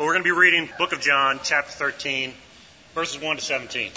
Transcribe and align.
Well, 0.00 0.06
we're 0.06 0.14
going 0.14 0.24
to 0.24 0.34
be 0.34 0.40
reading 0.40 0.66
Book 0.78 0.94
of 0.94 1.02
John, 1.02 1.40
chapter 1.42 1.72
13, 1.72 2.32
verses 2.94 3.20
1 3.20 3.36
to 3.36 3.42
17. 3.42 3.92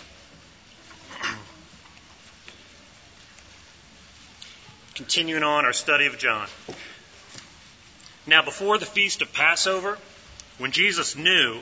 Continuing 4.96 5.44
on 5.44 5.64
our 5.64 5.72
study 5.72 6.08
of 6.08 6.18
John. 6.18 6.50
Now, 8.28 8.44
before 8.44 8.78
the 8.78 8.86
feast 8.86 9.22
of 9.22 9.32
Passover, 9.32 9.98
when 10.58 10.72
Jesus 10.72 11.16
knew 11.16 11.62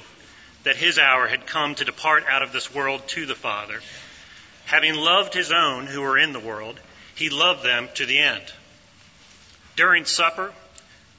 that 0.63 0.75
his 0.75 0.97
hour 0.97 1.27
had 1.27 1.45
come 1.45 1.75
to 1.75 1.85
depart 1.85 2.23
out 2.27 2.41
of 2.41 2.51
this 2.51 2.73
world 2.73 3.07
to 3.09 3.27
the 3.27 3.35
Father, 3.35 3.79
having 4.65 4.95
loved 4.95 5.35
his 5.35 5.51
own 5.51 5.85
who 5.85 6.01
were 6.01 6.17
in 6.17 6.33
the 6.33 6.39
world, 6.39 6.79
he 7.13 7.29
loved 7.29 7.63
them 7.63 7.89
to 7.93 8.07
the 8.07 8.17
end. 8.17 8.41
During 9.75 10.05
supper, 10.05 10.51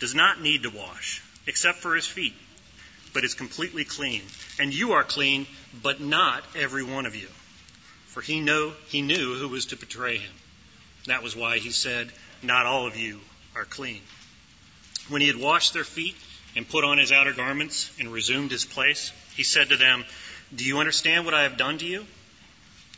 does 0.00 0.14
not 0.14 0.40
need 0.40 0.62
to 0.62 0.70
wash, 0.70 1.22
except 1.46 1.78
for 1.78 1.94
his 1.94 2.06
feet, 2.06 2.34
but 3.12 3.24
is 3.24 3.34
completely 3.34 3.84
clean. 3.84 4.22
And 4.58 4.74
you 4.74 4.92
are 4.92 5.04
clean, 5.04 5.46
but 5.82 6.00
not 6.00 6.44
every 6.54 6.82
one 6.82 7.06
of 7.06 7.16
you. 7.16 7.28
For 8.06 8.20
he, 8.20 8.40
know, 8.40 8.72
he 8.88 9.02
knew 9.02 9.34
who 9.34 9.48
was 9.48 9.66
to 9.66 9.76
betray 9.76 10.18
him. 10.18 10.32
That 11.06 11.22
was 11.22 11.36
why 11.36 11.58
he 11.58 11.70
said, 11.70 12.10
Not 12.42 12.66
all 12.66 12.86
of 12.86 12.96
you 12.96 13.20
are 13.54 13.64
clean. 13.64 14.00
When 15.08 15.20
he 15.20 15.28
had 15.28 15.36
washed 15.36 15.72
their 15.72 15.84
feet 15.84 16.16
and 16.56 16.68
put 16.68 16.84
on 16.84 16.98
his 16.98 17.12
outer 17.12 17.32
garments 17.32 17.90
and 17.98 18.12
resumed 18.12 18.50
his 18.50 18.64
place, 18.64 19.12
he 19.34 19.44
said 19.44 19.68
to 19.68 19.76
them, 19.76 20.04
Do 20.54 20.64
you 20.64 20.78
understand 20.78 21.24
what 21.24 21.34
I 21.34 21.44
have 21.44 21.56
done 21.56 21.78
to 21.78 21.86
you? 21.86 22.06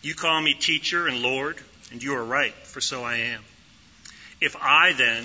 You 0.03 0.15
call 0.15 0.41
me 0.41 0.55
teacher 0.55 1.07
and 1.07 1.23
Lord, 1.23 1.59
and 1.91 2.03
you 2.03 2.15
are 2.15 2.25
right, 2.25 2.55
for 2.55 2.81
so 2.81 3.03
I 3.03 3.17
am. 3.17 3.43
If 4.41 4.57
I 4.57 4.93
then, 4.93 5.25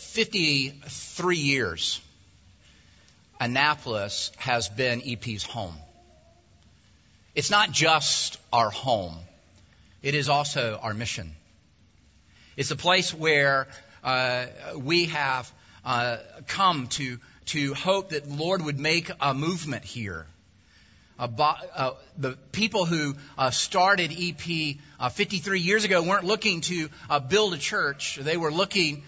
53 0.00 1.36
years, 1.36 2.00
Annapolis 3.38 4.32
has 4.36 4.68
been 4.68 5.02
EP's 5.06 5.44
home. 5.44 5.74
It's 7.34 7.50
not 7.50 7.70
just 7.70 8.38
our 8.52 8.70
home, 8.70 9.16
it 10.02 10.14
is 10.14 10.28
also 10.28 10.78
our 10.82 10.94
mission. 10.94 11.32
It's 12.56 12.70
a 12.70 12.76
place 12.76 13.14
where 13.14 13.68
uh, 14.02 14.46
we 14.76 15.06
have 15.06 15.50
uh, 15.84 16.18
come 16.46 16.88
to, 16.88 17.18
to 17.46 17.74
hope 17.74 18.10
that 18.10 18.28
Lord 18.28 18.62
would 18.64 18.78
make 18.78 19.10
a 19.20 19.32
movement 19.32 19.84
here. 19.84 20.26
Uh, 21.18 21.92
the 22.16 22.32
people 22.50 22.86
who 22.86 23.14
uh, 23.36 23.50
started 23.50 24.10
EP 24.10 24.76
uh, 24.98 25.10
53 25.10 25.60
years 25.60 25.84
ago 25.84 26.02
weren't 26.02 26.24
looking 26.24 26.62
to 26.62 26.88
uh, 27.10 27.20
build 27.20 27.52
a 27.52 27.58
church. 27.58 28.16
They 28.16 28.38
were 28.38 28.50
looking 28.50 29.02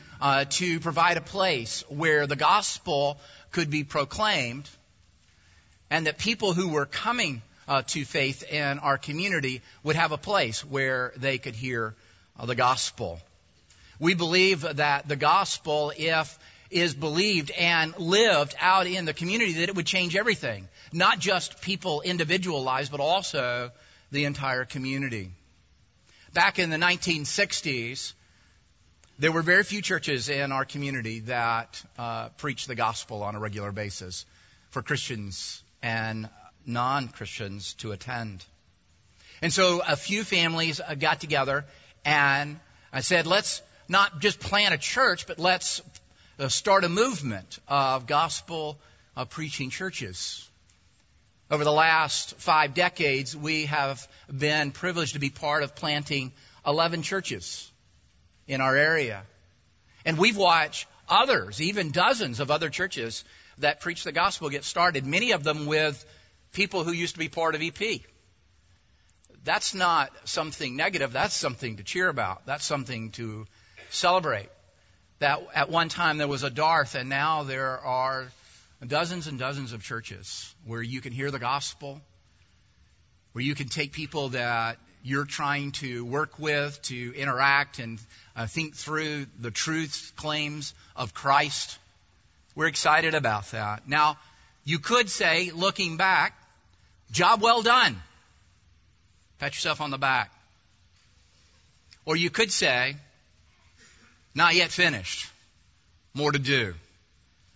to 0.45 0.81
provide 0.81 1.17
a 1.17 1.21
place 1.21 1.85
where 1.89 2.27
the 2.27 2.37
gospel 2.37 3.19
could 3.51 3.71
be 3.71 3.85
proclaimed 3.85 4.69
and 5.91 6.07
that 6.07 6.19
people 6.19 6.55
who 6.55 6.69
were 6.69 6.87
coming 6.87 7.43
uh, 7.69 7.83
to 7.83 8.05
faith 8.05 8.43
in 8.51 8.79
our 8.79 8.99
community 8.99 9.63
would 9.83 9.97
have 9.97 10.13
a 10.13 10.19
place 10.19 10.65
where 10.65 11.13
they 11.17 11.39
could 11.39 11.55
hear 11.55 11.95
uh, 12.39 12.47
the 12.47 12.55
gospel. 12.55 13.21
We 13.99 14.15
believe 14.15 14.63
that 14.63 15.07
the 15.07 15.17
gospel, 15.17 15.93
if 15.97 16.39
is 16.71 16.95
believed 16.95 17.51
and 17.51 17.97
lived 17.99 18.55
out 18.59 18.87
in 18.87 19.05
the 19.05 19.13
community, 19.13 19.53
that 19.55 19.69
it 19.69 19.77
would 19.77 19.87
change 19.87 20.17
everything. 20.17 20.69
Not 20.93 21.19
just 21.19 21.61
people, 21.61 22.01
individual 22.01 22.63
lives, 22.63 22.89
but 22.89 23.01
also 23.01 23.71
the 24.11 24.25
entire 24.25 24.65
community. 24.65 25.31
Back 26.33 26.59
in 26.59 26.71
the 26.71 26.79
1960s, 26.79 28.15
there 29.19 29.33
were 29.33 29.43
very 29.43 29.63
few 29.63 29.83
churches 29.83 30.29
in 30.29 30.53
our 30.53 30.65
community 30.65 31.21
that 31.21 31.83
uh, 31.99 32.29
preached 32.39 32.67
the 32.67 32.75
gospel 32.75 33.23
on 33.23 33.35
a 33.35 33.41
regular 33.41 33.73
basis 33.73 34.25
for 34.71 34.83
Christians 34.83 35.63
and 35.83 36.29
non 36.67 37.09
Christians 37.09 37.75
to 37.75 37.93
attend. 37.93 38.45
And 39.43 39.53
so 39.53 39.83
a 39.87 39.97
few 39.97 40.25
families 40.25 40.81
uh, 40.81 40.95
got 40.95 41.21
together 41.21 41.65
and 42.05 42.59
I 42.93 43.01
said, 43.01 43.27
let's 43.27 43.63
not 43.89 44.21
just 44.21 44.41
plant 44.41 44.75
a 44.75 44.79
church, 44.79 45.27
but 45.27 45.39
let's 45.39 45.83
uh, 46.39 46.49
start 46.49 46.85
a 46.85 46.89
movement 46.89 47.59
of 47.69 48.07
gospel 48.07 48.79
uh, 49.17 49.25
preaching 49.25 49.71
churches. 49.71 50.49
Over 51.51 51.65
the 51.65 51.73
last 51.73 52.37
five 52.39 52.73
decades, 52.73 53.37
we 53.37 53.67
have 53.67 54.07
been 54.35 54.71
privileged 54.71 55.15
to 55.15 55.19
be 55.19 55.29
part 55.29 55.63
of 55.63 55.75
planting 55.75 56.33
11 56.67 57.03
churches 57.03 57.72
in 58.47 58.61
our 58.61 58.77
area. 58.77 59.23
And 60.05 60.19
we've 60.19 60.37
watched 60.37 60.87
others, 61.09 61.61
even 61.61 61.91
dozens 61.91 62.41
of 62.41 62.51
other 62.51 62.71
churches 62.71 63.25
that 63.59 63.81
preach 63.81 64.05
the 64.05 64.13
gospel 64.13 64.51
get 64.51 64.65
started, 64.65 65.07
many 65.07 65.33
of 65.33 65.45
them 65.45 65.67
with 65.67 66.05
people 66.53 66.85
who 66.85 66.93
used 66.93 67.15
to 67.15 67.19
be 67.19 67.29
part 67.29 67.55
of 67.55 67.63
EP. 67.63 68.01
That's 69.45 69.75
not 69.75 70.13
something 70.25 70.77
negative. 70.77 71.13
That's 71.13 71.35
something 71.35 71.77
to 71.77 71.83
cheer 71.83 72.09
about. 72.09 72.47
That's 72.47 72.65
something 72.65 73.11
to 73.13 73.47
celebrate. 73.91 74.49
That 75.19 75.41
at 75.55 75.71
one 75.71 75.89
time 75.89 76.19
there 76.19 76.29
was 76.29 76.43
a 76.43 76.51
Darth 76.51 76.95
and 76.95 77.09
now 77.09 77.43
there 77.43 77.79
are 77.79 78.29
dozens 78.87 79.27
and 79.27 79.39
dozens 79.39 79.73
of 79.73 79.83
churches 79.83 80.55
where 80.65 80.83
you 80.83 81.01
can 81.01 81.13
hear 81.13 81.31
the 81.31 81.39
gospel, 81.39 82.01
where 83.33 83.45
you 83.45 83.55
can 83.55 83.69
take 83.69 83.93
people 83.93 84.31
that 84.31 84.79
you're 85.03 85.25
trying 85.25 85.73
to 85.73 86.05
work 86.05 86.39
with, 86.39 86.81
to 86.83 87.15
interact 87.17 87.79
and 87.79 87.99
uh, 88.37 88.47
think 88.47 88.75
through 88.75 89.27
the 89.41 89.51
truth 89.51 90.13
claims 90.17 90.75
of 90.95 91.13
Christ. 91.13 91.79
We're 92.55 92.69
excited 92.69 93.15
about 93.15 93.51
that. 93.51 93.89
Now, 93.89 94.19
you 94.65 94.79
could 94.79 95.09
say, 95.09 95.51
looking 95.51 95.97
back, 95.97 96.37
job 97.11 97.43
well 97.43 97.63
done. 97.63 98.01
Pat 99.39 99.55
yourself 99.55 99.81
on 99.81 99.91
the 99.91 99.99
back. 99.99 100.31
Or 102.05 102.17
you 102.17 102.31
could 102.31 102.53
say, 102.53 102.97
not 104.35 104.55
yet 104.55 104.71
finished. 104.71 105.29
More 106.15 106.31
to 106.31 106.39
do. 106.39 106.75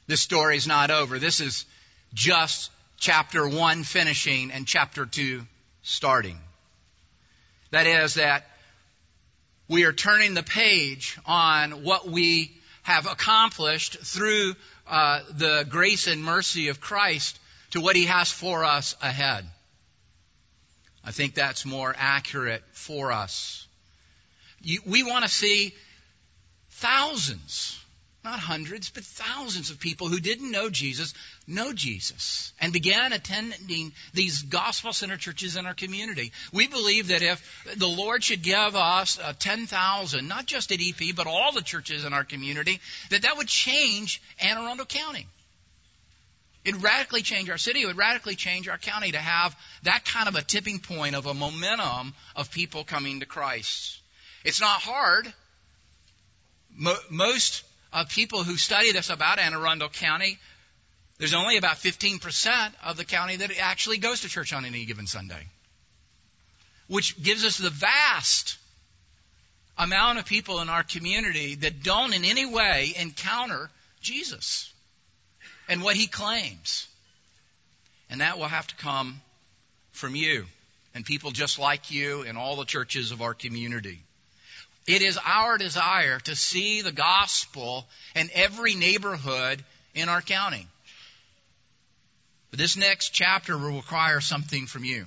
This 0.06 0.20
story 0.20 0.56
is 0.56 0.66
not 0.66 0.90
over. 0.90 1.19
This 1.19 1.40
is 1.40 1.64
just 2.14 2.70
chapter 2.99 3.49
one 3.49 3.84
finishing 3.84 4.50
and 4.50 4.66
chapter 4.66 5.04
two 5.04 5.42
starting. 5.82 6.38
That 7.70 7.86
is, 7.86 8.14
that 8.14 8.44
we 9.68 9.84
are 9.84 9.92
turning 9.92 10.34
the 10.34 10.42
page 10.42 11.18
on 11.26 11.82
what 11.82 12.08
we 12.08 12.52
have 12.82 13.06
accomplished 13.06 13.98
through 13.98 14.54
uh, 14.86 15.20
the 15.32 15.66
grace 15.68 16.06
and 16.06 16.22
mercy 16.22 16.68
of 16.68 16.80
Christ 16.80 17.38
to 17.72 17.80
what 17.80 17.96
He 17.96 18.04
has 18.04 18.30
for 18.30 18.64
us 18.64 18.94
ahead. 19.02 19.44
I 21.04 21.10
think 21.10 21.34
that's 21.34 21.64
more 21.66 21.94
accurate 21.96 22.62
for 22.72 23.12
us. 23.12 23.66
You, 24.62 24.80
we 24.86 25.02
want 25.02 25.24
to 25.24 25.30
see 25.30 25.74
thousands, 26.70 27.78
not 28.26 28.40
hundreds, 28.40 28.90
but 28.90 29.05
thousands 29.05 29.70
of 29.70 29.78
people 29.78 30.08
who 30.08 30.19
didn't 30.19 30.50
know 30.50 30.69
Jesus 30.69 31.14
know 31.46 31.73
Jesus 31.73 32.52
and 32.61 32.73
began 32.73 33.12
attending 33.12 33.93
these 34.14 34.43
gospel 34.43 34.93
center 34.93 35.17
churches 35.17 35.55
in 35.55 35.64
our 35.64 35.75
community. 35.75 36.32
We 36.52 36.67
believe 36.67 37.08
that 37.08 37.23
if 37.23 37.40
the 37.76 37.87
Lord 37.87 38.25
should 38.25 38.43
give 38.43 38.75
us 38.75 39.20
uh, 39.20 39.32
10,000, 39.38 40.26
not 40.26 40.44
just 40.44 40.73
at 40.73 40.81
EP, 40.81 41.14
but 41.14 41.28
all 41.28 41.52
the 41.52 41.62
churches 41.62 42.05
in 42.05 42.12
our 42.12 42.25
community, 42.25 42.81
that 43.11 43.23
that 43.23 43.37
would 43.37 43.46
change 43.46 44.20
Anne 44.40 44.58
Arundel 44.58 44.87
County. 44.87 45.28
It'd 46.64 46.82
radically 46.82 47.23
change 47.23 47.49
our 47.49 47.58
city. 47.58 47.82
It 47.82 47.87
would 47.87 47.96
radically 47.96 48.34
change 48.34 48.69
our 48.69 48.76
county 48.76 49.12
to 49.12 49.19
have 49.19 49.55
that 49.84 50.05
kind 50.05 50.26
of 50.26 50.34
a 50.34 50.43
tipping 50.43 50.81
point 50.81 51.14
of 51.14 51.26
a 51.26 51.34
momentum 51.34 52.12
of 52.34 52.50
people 52.50 52.82
coming 52.82 53.20
to 53.20 53.26
Christ. 53.26 54.00
It's 54.43 54.61
not 54.61 54.81
hard. 54.81 55.32
Mo- 56.75 56.99
most 57.08 57.62
of 57.92 58.08
people 58.08 58.42
who 58.42 58.56
study 58.56 58.92
this 58.92 59.10
about 59.10 59.38
Anne 59.38 59.54
Arundel 59.54 59.88
County, 59.88 60.38
there's 61.18 61.34
only 61.34 61.56
about 61.56 61.76
15% 61.76 62.72
of 62.84 62.96
the 62.96 63.04
county 63.04 63.36
that 63.36 63.50
actually 63.58 63.98
goes 63.98 64.20
to 64.20 64.28
church 64.28 64.52
on 64.52 64.64
any 64.64 64.84
given 64.84 65.06
Sunday, 65.06 65.46
which 66.88 67.20
gives 67.22 67.44
us 67.44 67.56
the 67.56 67.70
vast 67.70 68.58
amount 69.78 70.18
of 70.18 70.26
people 70.26 70.60
in 70.60 70.68
our 70.68 70.82
community 70.82 71.54
that 71.56 71.82
don't 71.82 72.14
in 72.14 72.24
any 72.24 72.46
way 72.46 72.92
encounter 72.98 73.70
Jesus 74.00 74.72
and 75.68 75.82
what 75.82 75.96
he 75.96 76.06
claims. 76.06 76.86
And 78.08 78.20
that 78.20 78.38
will 78.38 78.46
have 78.46 78.66
to 78.68 78.76
come 78.76 79.20
from 79.92 80.14
you 80.14 80.46
and 80.94 81.04
people 81.04 81.30
just 81.30 81.58
like 81.58 81.90
you 81.90 82.22
in 82.22 82.36
all 82.36 82.56
the 82.56 82.64
churches 82.64 83.10
of 83.10 83.20
our 83.20 83.34
community. 83.34 84.00
It 84.86 85.02
is 85.02 85.18
our 85.24 85.58
desire 85.58 86.20
to 86.20 86.36
see 86.36 86.82
the 86.82 86.92
gospel 86.92 87.86
in 88.14 88.30
every 88.32 88.74
neighborhood 88.74 89.64
in 89.94 90.08
our 90.08 90.22
county. 90.22 90.66
But 92.50 92.60
this 92.60 92.76
next 92.76 93.10
chapter 93.10 93.58
will 93.58 93.76
require 93.76 94.20
something 94.20 94.66
from 94.66 94.84
you. 94.84 95.06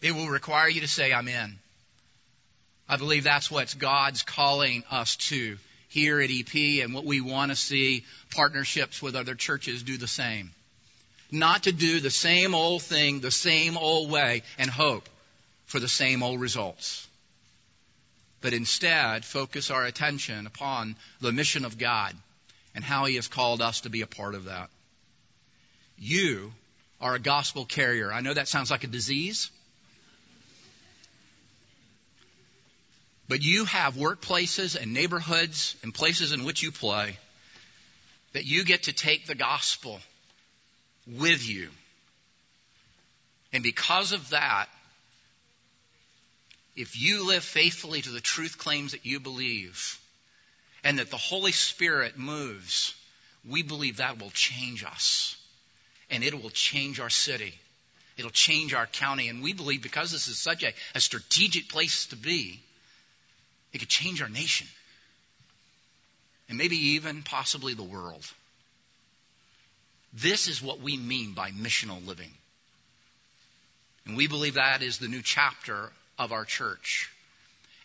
It 0.00 0.12
will 0.12 0.28
require 0.28 0.68
you 0.68 0.82
to 0.82 0.88
say, 0.88 1.12
I'm 1.12 1.28
in. 1.28 1.58
I 2.88 2.96
believe 2.96 3.24
that's 3.24 3.50
what 3.50 3.74
God's 3.78 4.22
calling 4.22 4.84
us 4.90 5.16
to 5.16 5.58
here 5.88 6.20
at 6.20 6.30
EP 6.30 6.82
and 6.84 6.94
what 6.94 7.04
we 7.04 7.20
want 7.20 7.50
to 7.50 7.56
see 7.56 8.04
partnerships 8.34 9.02
with 9.02 9.16
other 9.16 9.34
churches 9.34 9.82
do 9.82 9.96
the 9.96 10.08
same. 10.08 10.52
Not 11.30 11.64
to 11.64 11.72
do 11.72 12.00
the 12.00 12.10
same 12.10 12.54
old 12.54 12.82
thing 12.82 13.20
the 13.20 13.30
same 13.30 13.76
old 13.76 14.10
way 14.10 14.42
and 14.58 14.70
hope 14.70 15.08
for 15.66 15.80
the 15.80 15.88
same 15.88 16.22
old 16.22 16.40
results. 16.40 17.08
But 18.42 18.52
instead, 18.52 19.24
focus 19.24 19.70
our 19.70 19.84
attention 19.84 20.46
upon 20.46 20.96
the 21.20 21.32
mission 21.32 21.64
of 21.64 21.78
God 21.78 22.14
and 22.74 22.84
how 22.84 23.04
He 23.04 23.14
has 23.14 23.28
called 23.28 23.62
us 23.62 23.82
to 23.82 23.90
be 23.90 24.02
a 24.02 24.06
part 24.06 24.34
of 24.34 24.44
that. 24.44 24.68
You 25.96 26.52
are 27.00 27.14
a 27.14 27.20
gospel 27.20 27.64
carrier. 27.64 28.12
I 28.12 28.20
know 28.20 28.34
that 28.34 28.48
sounds 28.48 28.70
like 28.70 28.84
a 28.84 28.88
disease. 28.88 29.50
But 33.28 33.42
you 33.42 33.64
have 33.64 33.94
workplaces 33.94 34.80
and 34.80 34.92
neighborhoods 34.92 35.76
and 35.84 35.94
places 35.94 36.32
in 36.32 36.44
which 36.44 36.62
you 36.62 36.72
play 36.72 37.16
that 38.32 38.44
you 38.44 38.64
get 38.64 38.84
to 38.84 38.92
take 38.92 39.26
the 39.26 39.34
gospel 39.36 40.00
with 41.06 41.48
you. 41.48 41.68
And 43.52 43.62
because 43.62 44.12
of 44.12 44.30
that, 44.30 44.66
if 46.74 47.00
you 47.00 47.26
live 47.26 47.44
faithfully 47.44 48.00
to 48.02 48.10
the 48.10 48.20
truth 48.20 48.58
claims 48.58 48.92
that 48.92 49.04
you 49.04 49.20
believe 49.20 49.98
and 50.84 50.98
that 50.98 51.10
the 51.10 51.16
Holy 51.16 51.52
Spirit 51.52 52.16
moves, 52.16 52.94
we 53.48 53.62
believe 53.62 53.98
that 53.98 54.18
will 54.20 54.30
change 54.30 54.84
us. 54.84 55.36
And 56.10 56.22
it 56.24 56.40
will 56.40 56.50
change 56.50 57.00
our 57.00 57.10
city. 57.10 57.54
It'll 58.16 58.30
change 58.30 58.74
our 58.74 58.86
county. 58.86 59.28
And 59.28 59.42
we 59.42 59.52
believe 59.52 59.82
because 59.82 60.10
this 60.10 60.28
is 60.28 60.38
such 60.38 60.62
a, 60.62 60.72
a 60.94 61.00
strategic 61.00 61.68
place 61.68 62.06
to 62.06 62.16
be, 62.16 62.60
it 63.72 63.78
could 63.78 63.88
change 63.88 64.20
our 64.20 64.28
nation. 64.28 64.66
And 66.48 66.58
maybe 66.58 66.76
even 66.76 67.22
possibly 67.22 67.74
the 67.74 67.82
world. 67.82 68.24
This 70.12 70.48
is 70.48 70.62
what 70.62 70.80
we 70.80 70.96
mean 70.96 71.32
by 71.32 71.50
missional 71.50 72.06
living. 72.06 72.30
And 74.04 74.16
we 74.16 74.26
believe 74.26 74.54
that 74.54 74.82
is 74.82 74.98
the 74.98 75.08
new 75.08 75.22
chapter 75.22 75.90
of 76.18 76.32
our 76.32 76.44
church. 76.44 77.10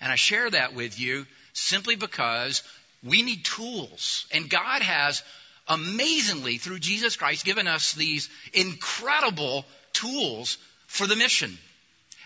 And 0.01 0.11
I 0.11 0.15
share 0.15 0.49
that 0.49 0.75
with 0.75 0.99
you 0.99 1.25
simply 1.53 1.95
because 1.95 2.63
we 3.03 3.21
need 3.21 3.45
tools. 3.45 4.25
And 4.31 4.49
God 4.49 4.81
has 4.81 5.23
amazingly, 5.67 6.57
through 6.57 6.79
Jesus 6.79 7.15
Christ, 7.15 7.45
given 7.45 7.67
us 7.67 7.93
these 7.93 8.29
incredible 8.53 9.65
tools 9.93 10.57
for 10.87 11.07
the 11.07 11.15
mission. 11.15 11.57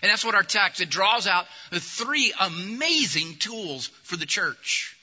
And 0.02 0.10
that's 0.10 0.24
what 0.24 0.34
our 0.34 0.42
text, 0.42 0.80
it 0.80 0.90
draws 0.90 1.26
out 1.26 1.46
the 1.70 1.80
three 1.80 2.32
amazing 2.40 3.36
tools 3.36 3.86
for 4.02 4.16
the 4.16 4.26
church. 4.26 4.96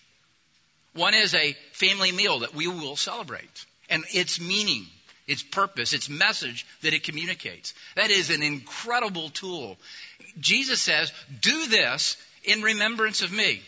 One 0.94 1.13
is 1.13 1.34
a 1.34 1.56
family 1.72 2.12
meal 2.12 2.40
that 2.40 2.54
we 2.54 2.68
will 2.68 2.95
celebrate 2.95 3.66
and 3.90 4.04
its 4.13 4.40
meaning, 4.40 4.86
its 5.30 5.44
purpose, 5.44 5.94
its 5.94 6.10
message 6.10 6.66
that 6.81 6.94
it 6.94 7.04
communicates. 7.04 7.74
That 7.96 8.10
is 8.10 8.30
an 8.30 8.44
incredible 8.44 9.30
tool. 9.30 9.78
Jesus 10.40 10.81
says, 10.81 11.14
do 11.42 11.68
this 11.68 12.18
in 12.44 12.62
remembrance 12.62 13.22
of 13.22 13.31
me. 13.31 13.62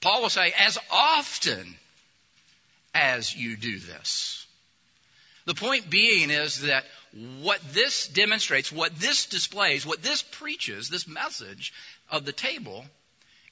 Paul 0.00 0.22
will 0.22 0.30
say, 0.30 0.52
as 0.58 0.78
often 0.90 1.76
as 2.94 3.34
you 3.34 3.56
do 3.56 3.78
this. 3.78 4.46
The 5.46 5.54
point 5.54 5.88
being 5.88 6.30
is 6.30 6.62
that 6.62 6.84
what 7.40 7.60
this 7.72 8.08
demonstrates, 8.08 8.72
what 8.72 8.96
this 8.96 9.26
displays, 9.26 9.86
what 9.86 10.02
this 10.02 10.22
preaches, 10.22 10.88
this 10.88 11.06
message 11.06 11.72
of 12.10 12.24
the 12.24 12.32
table, 12.32 12.84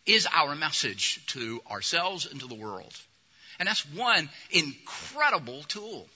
is 0.06 0.26
our 0.32 0.54
message 0.54 1.24
to 1.28 1.60
ourselves 1.70 2.26
and 2.30 2.40
to 2.40 2.46
the 2.48 2.54
world. 2.54 2.94
And 3.58 3.68
that's 3.68 3.88
one 3.94 4.28
incredible 4.50 5.62
tool. 5.68 6.06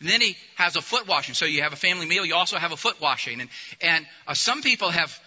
And 0.00 0.08
then 0.08 0.20
he 0.20 0.36
has 0.56 0.76
a 0.76 0.82
foot 0.82 1.06
washing. 1.06 1.34
So 1.34 1.44
you 1.44 1.62
have 1.62 1.72
a 1.72 1.76
family 1.76 2.06
meal, 2.06 2.24
you 2.24 2.34
also 2.34 2.58
have 2.58 2.72
a 2.72 2.76
foot 2.76 3.00
washing. 3.00 3.40
And, 3.40 3.50
and 3.80 4.06
uh, 4.26 4.34
some 4.34 4.62
people 4.62 4.90
have 4.90 5.18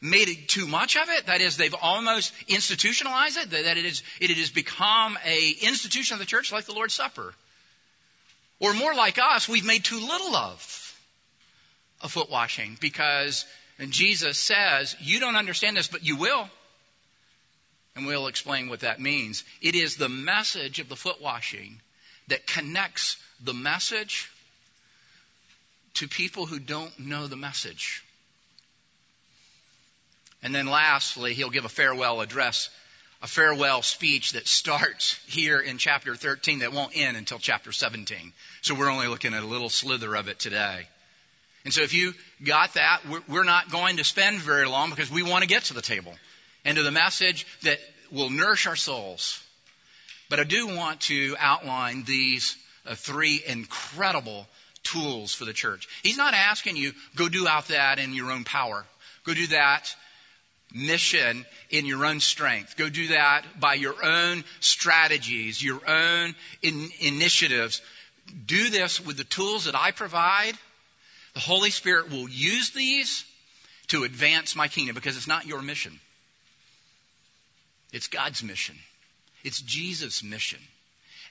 made 0.00 0.28
it 0.28 0.48
too 0.48 0.66
much 0.66 0.96
of 0.96 1.08
it. 1.08 1.26
That 1.26 1.40
is, 1.40 1.56
they've 1.56 1.74
almost 1.80 2.32
institutionalized 2.46 3.38
it. 3.38 3.50
That 3.50 3.76
it, 3.76 3.84
is, 3.84 4.02
it 4.20 4.30
has 4.30 4.50
become 4.50 5.18
a 5.24 5.54
institution 5.62 6.14
of 6.14 6.20
the 6.20 6.26
church 6.26 6.52
like 6.52 6.66
the 6.66 6.74
Lord's 6.74 6.94
Supper. 6.94 7.34
Or 8.60 8.74
more 8.74 8.94
like 8.94 9.18
us, 9.18 9.48
we've 9.48 9.64
made 9.64 9.84
too 9.84 10.00
little 10.00 10.34
of 10.36 10.84
a 12.02 12.08
foot 12.08 12.30
washing 12.30 12.76
because 12.80 13.44
and 13.78 13.92
Jesus 13.92 14.38
says, 14.38 14.96
you 15.00 15.20
don't 15.20 15.36
understand 15.36 15.76
this, 15.76 15.88
but 15.88 16.04
you 16.04 16.16
will. 16.16 16.48
And 17.94 18.06
we'll 18.06 18.26
explain 18.26 18.68
what 18.68 18.80
that 18.80 19.00
means. 19.00 19.44
It 19.62 19.74
is 19.74 19.96
the 19.96 20.08
message 20.08 20.80
of 20.80 20.88
the 20.88 20.96
foot 20.96 21.20
washing 21.20 21.80
that 22.28 22.46
connects 22.46 23.16
the 23.42 23.54
message 23.54 24.30
to 25.94 26.08
people 26.08 26.46
who 26.46 26.58
don't 26.58 26.98
know 26.98 27.26
the 27.26 27.36
message. 27.36 28.04
And 30.42 30.54
then 30.54 30.66
lastly, 30.66 31.34
he'll 31.34 31.50
give 31.50 31.64
a 31.64 31.68
farewell 31.68 32.20
address, 32.20 32.70
a 33.22 33.26
farewell 33.26 33.82
speech 33.82 34.32
that 34.32 34.46
starts 34.46 35.18
here 35.26 35.58
in 35.58 35.78
chapter 35.78 36.14
13 36.14 36.60
that 36.60 36.72
won't 36.72 36.96
end 36.96 37.16
until 37.16 37.38
chapter 37.38 37.72
17. 37.72 38.32
So 38.62 38.74
we're 38.74 38.90
only 38.90 39.08
looking 39.08 39.34
at 39.34 39.42
a 39.42 39.46
little 39.46 39.68
slither 39.68 40.14
of 40.14 40.28
it 40.28 40.38
today. 40.38 40.86
And 41.64 41.74
so 41.74 41.82
if 41.82 41.92
you 41.92 42.14
got 42.44 42.74
that, 42.74 43.00
we're 43.28 43.44
not 43.44 43.70
going 43.70 43.96
to 43.96 44.04
spend 44.04 44.38
very 44.38 44.66
long 44.66 44.90
because 44.90 45.10
we 45.10 45.22
want 45.22 45.42
to 45.42 45.48
get 45.48 45.64
to 45.64 45.74
the 45.74 45.82
table 45.82 46.14
and 46.64 46.76
to 46.76 46.82
the 46.82 46.92
message 46.92 47.46
that 47.62 47.78
will 48.12 48.30
nourish 48.30 48.66
our 48.66 48.76
souls. 48.76 49.42
But 50.28 50.40
I 50.40 50.44
do 50.44 50.66
want 50.68 51.00
to 51.02 51.36
outline 51.38 52.04
these 52.04 52.56
uh, 52.86 52.94
three 52.94 53.42
incredible 53.46 54.46
tools 54.82 55.34
for 55.34 55.44
the 55.44 55.52
church. 55.52 55.88
He's 56.02 56.18
not 56.18 56.34
asking 56.34 56.76
you, 56.76 56.92
go 57.16 57.28
do 57.28 57.46
out 57.48 57.68
that 57.68 57.98
in 57.98 58.14
your 58.14 58.30
own 58.30 58.44
power. 58.44 58.84
Go 59.24 59.34
do 59.34 59.46
that 59.48 59.94
mission 60.72 61.46
in 61.70 61.86
your 61.86 62.04
own 62.04 62.20
strength. 62.20 62.76
Go 62.76 62.88
do 62.88 63.08
that 63.08 63.44
by 63.58 63.74
your 63.74 64.04
own 64.04 64.44
strategies, 64.60 65.62
your 65.62 65.80
own 65.88 66.34
in- 66.62 66.90
initiatives. 67.00 67.80
Do 68.46 68.68
this 68.68 69.00
with 69.00 69.16
the 69.16 69.24
tools 69.24 69.64
that 69.64 69.74
I 69.74 69.90
provide. 69.90 70.52
The 71.34 71.40
Holy 71.40 71.70
Spirit 71.70 72.10
will 72.10 72.28
use 72.28 72.70
these 72.70 73.24
to 73.88 74.04
advance 74.04 74.54
my 74.54 74.68
kingdom 74.68 74.94
because 74.94 75.16
it's 75.16 75.26
not 75.26 75.46
your 75.46 75.62
mission. 75.62 75.98
It's 77.92 78.08
God's 78.08 78.42
mission. 78.42 78.76
It's 79.44 79.60
Jesus' 79.60 80.22
mission. 80.22 80.60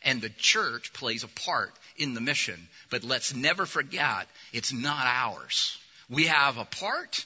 And 0.04 0.22
the 0.22 0.30
church 0.30 0.94
plays 0.94 1.24
a 1.24 1.28
part 1.28 1.74
in 1.98 2.14
the 2.14 2.22
mission. 2.22 2.68
But 2.90 3.04
let's 3.04 3.34
never 3.34 3.66
forget, 3.66 4.28
it's 4.54 4.72
not 4.72 5.06
ours. 5.06 5.78
We 6.10 6.26
have 6.26 6.58
a 6.58 6.66
part, 6.66 7.26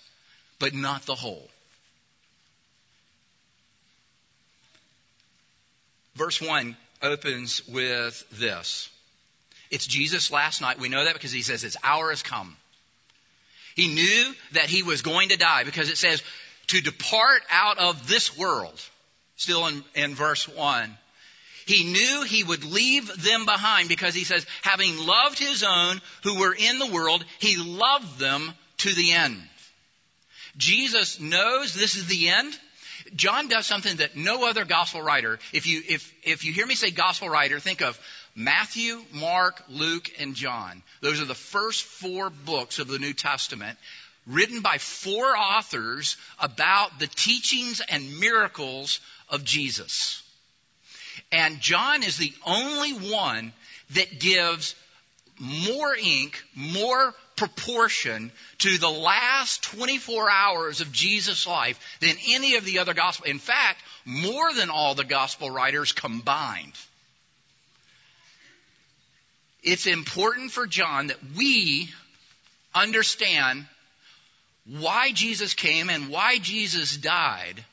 but 0.60 0.74
not 0.74 1.04
the 1.04 1.16
whole. 1.16 1.48
Verse 6.16 6.42
1 6.42 6.76
opens 7.02 7.68
with 7.68 8.24
this. 8.32 8.90
It's 9.70 9.88
Jesus 9.88 10.32
last 10.32 10.62
night. 10.62 10.80
We 10.80 10.90
know 10.90 11.06
that 11.06 11.14
because 11.14 11.32
he 11.32 11.42
says 11.42 11.62
his 11.62 11.78
hour 11.84 12.10
has 12.10 12.24
come. 12.24 12.56
He 13.76 13.88
knew 13.88 14.34
that 14.52 14.66
he 14.66 14.84
was 14.84 15.02
going 15.02 15.30
to 15.30 15.38
die 15.38 15.64
because 15.64 15.90
it 15.90 15.98
says 15.98 16.22
to 16.68 16.82
depart 16.82 17.42
out 17.50 17.78
of 17.78 18.08
this 18.08 18.38
world. 18.38 18.80
Still 19.42 19.66
in, 19.66 19.84
in 19.96 20.14
verse 20.14 20.48
1. 20.48 20.98
He 21.66 21.84
knew 21.84 22.22
he 22.22 22.44
would 22.44 22.64
leave 22.64 23.08
them 23.24 23.46
behind 23.46 23.90
because 23.90 24.14
he 24.14 24.24
says, 24.24 24.46
having 24.62 25.08
loved 25.08 25.40
his 25.40 25.64
own 25.64 26.00
who 26.22 26.38
were 26.38 26.54
in 26.54 26.78
the 26.78 26.92
world, 26.92 27.26
he 27.40 27.58
loved 27.58 28.20
them 28.20 28.54
to 28.78 28.94
the 28.94 29.14
end. 29.14 29.42
Jesus 30.58 31.20
knows 31.20 31.74
this 31.74 31.96
is 31.96 32.06
the 32.06 32.30
end. 32.30 32.56
John 33.16 33.48
does 33.48 33.66
something 33.66 33.98
that 33.98 34.16
no 34.16 34.48
other 34.48 34.64
gospel 34.64 35.02
writer, 35.02 35.40
if 35.54 35.66
you, 35.66 35.82
if, 35.90 36.14
if 36.22 36.46
you 36.46 36.54
hear 36.54 36.68
me 36.68 36.76
say 36.76 36.92
gospel 36.92 37.28
writer, 37.28 37.60
think 37.60 37.82
of 37.82 38.00
Matthew, 38.36 39.02
Mark, 39.12 39.64
Luke, 39.70 40.12
and 40.20 40.36
John. 40.36 40.84
Those 41.02 41.20
are 41.20 41.26
the 41.26 41.34
first 41.34 41.84
four 41.84 42.30
books 42.30 42.78
of 42.78 42.88
the 42.88 43.00
New 43.00 43.14
Testament 43.14 43.80
written 44.28 44.62
by 44.62 44.78
four 44.78 45.36
authors 45.36 46.18
about 46.40 47.00
the 47.00 47.08
teachings 47.08 47.82
and 47.90 48.20
miracles 48.20 49.00
of 49.30 49.44
Jesus. 49.44 50.22
And 51.32 51.60
John 51.60 52.04
is 52.04 52.18
the 52.18 52.34
only 52.46 52.94
one 53.12 53.54
that 53.92 54.20
gives 54.20 54.76
more 55.40 55.96
ink, 55.96 56.44
more 56.56 57.14
proportion 57.36 58.32
to 58.60 58.78
the 58.78 58.90
last 58.90 59.64
24 59.64 60.30
hours 60.30 60.82
of 60.82 60.92
Jesus' 60.92 61.48
life 61.48 61.80
than 62.00 62.16
any 62.30 62.56
of 62.56 62.66
the 62.66 62.80
other 62.80 62.94
gospel. 62.94 63.26
In 63.26 63.40
fact, 63.40 63.82
more 64.06 64.54
than 64.54 64.70
all 64.70 64.94
the 64.94 65.04
gospel 65.04 65.50
writers 65.50 65.92
combined. 65.92 66.74
It's 69.64 69.88
important 69.88 70.52
for 70.52 70.68
John 70.68 71.08
that 71.08 71.18
we 71.36 71.90
understand 72.74 73.66
why 74.66 75.12
Jesus 75.12 75.54
came 75.54 75.90
and 75.90 76.10
why 76.10 76.38
Jesus 76.38 76.96
died 76.98 77.64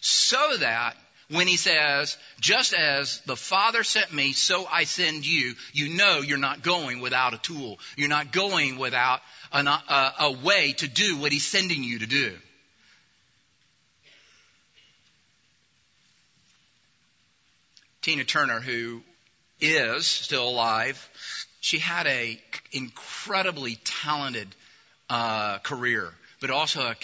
so 0.00 0.56
that 0.58 0.96
when 1.30 1.46
he 1.46 1.56
says, 1.56 2.16
just 2.40 2.74
as 2.74 3.20
the 3.20 3.36
Father 3.36 3.84
sent 3.84 4.12
me, 4.12 4.32
so 4.32 4.66
I 4.66 4.84
send 4.84 5.24
you, 5.24 5.54
you 5.72 5.94
know 5.94 6.20
you're 6.20 6.38
not 6.38 6.62
going 6.62 7.00
without 7.00 7.34
a 7.34 7.38
tool. 7.38 7.78
You're 7.96 8.08
not 8.08 8.32
going 8.32 8.78
without 8.78 9.20
an, 9.52 9.68
uh, 9.68 9.78
a, 9.88 10.24
a 10.24 10.32
way 10.32 10.72
to 10.72 10.88
do 10.88 11.16
what 11.18 11.30
he's 11.30 11.46
sending 11.46 11.84
you 11.84 12.00
to 12.00 12.06
do. 12.06 12.36
Tina 18.02 18.24
Turner, 18.24 18.60
who 18.60 19.02
is 19.60 20.06
still 20.06 20.48
alive, 20.48 21.08
she 21.60 21.78
had 21.78 22.06
a 22.06 22.40
incredibly 22.72 23.76
talented 23.84 24.48
uh, 25.10 25.58
career, 25.58 26.10
but 26.40 26.50
also 26.50 26.80
a, 26.80 26.96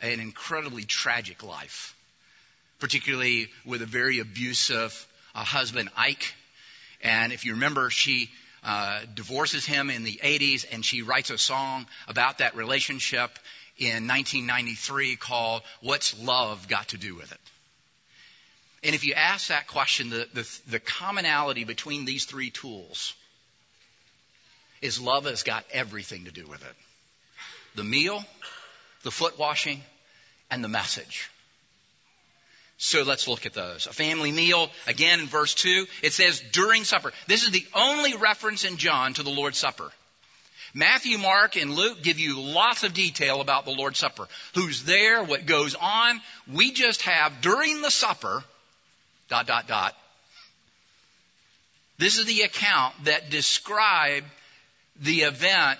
an 0.00 0.20
incredibly 0.20 0.82
tragic 0.82 1.44
life 1.44 1.94
particularly 2.84 3.48
with 3.64 3.80
a 3.80 3.86
very 3.86 4.18
abusive 4.18 5.06
uh, 5.34 5.42
husband, 5.42 5.88
Ike. 5.96 6.34
And 7.02 7.32
if 7.32 7.46
you 7.46 7.54
remember, 7.54 7.88
she 7.88 8.28
uh, 8.62 9.00
divorces 9.14 9.64
him 9.64 9.88
in 9.88 10.04
the 10.04 10.20
80s 10.22 10.66
and 10.70 10.84
she 10.84 11.00
writes 11.00 11.30
a 11.30 11.38
song 11.38 11.86
about 12.08 12.38
that 12.38 12.56
relationship 12.56 13.30
in 13.78 14.06
1993 14.06 15.16
called 15.16 15.62
What's 15.80 16.18
Love 16.22 16.68
Got 16.68 16.88
to 16.88 16.98
Do 16.98 17.14
with 17.14 17.32
It? 17.32 17.40
And 18.82 18.94
if 18.94 19.06
you 19.06 19.14
ask 19.14 19.48
that 19.48 19.66
question, 19.66 20.10
the, 20.10 20.28
the, 20.34 20.58
the 20.68 20.78
commonality 20.78 21.64
between 21.64 22.04
these 22.04 22.26
three 22.26 22.50
tools 22.50 23.14
is 24.82 25.00
love 25.00 25.24
has 25.24 25.42
got 25.42 25.64
everything 25.72 26.26
to 26.26 26.30
do 26.30 26.46
with 26.46 26.62
it 26.62 26.76
the 27.74 27.84
meal, 27.84 28.24
the 29.02 29.10
foot 29.10 29.38
washing, 29.38 29.82
and 30.50 30.62
the 30.62 30.68
message. 30.68 31.30
So 32.76 33.02
let's 33.02 33.28
look 33.28 33.46
at 33.46 33.54
those. 33.54 33.86
A 33.86 33.92
family 33.92 34.32
meal, 34.32 34.68
again 34.86 35.20
in 35.20 35.26
verse 35.26 35.54
2, 35.54 35.86
it 36.02 36.12
says 36.12 36.42
during 36.52 36.84
supper. 36.84 37.12
This 37.26 37.44
is 37.44 37.50
the 37.50 37.66
only 37.74 38.16
reference 38.16 38.64
in 38.64 38.76
John 38.76 39.14
to 39.14 39.22
the 39.22 39.30
Lord's 39.30 39.58
Supper. 39.58 39.90
Matthew, 40.74 41.18
Mark, 41.18 41.56
and 41.56 41.72
Luke 41.74 42.02
give 42.02 42.18
you 42.18 42.40
lots 42.40 42.82
of 42.82 42.92
detail 42.92 43.40
about 43.40 43.64
the 43.64 43.70
Lord's 43.70 44.00
Supper. 44.00 44.26
Who's 44.54 44.82
there, 44.82 45.22
what 45.22 45.46
goes 45.46 45.76
on. 45.76 46.20
We 46.52 46.72
just 46.72 47.02
have 47.02 47.40
during 47.40 47.80
the 47.80 47.92
supper, 47.92 48.42
dot, 49.28 49.46
dot, 49.46 49.68
dot. 49.68 49.94
This 51.96 52.18
is 52.18 52.26
the 52.26 52.42
account 52.42 52.92
that 53.04 53.30
describe 53.30 54.24
the 55.00 55.22
event 55.22 55.78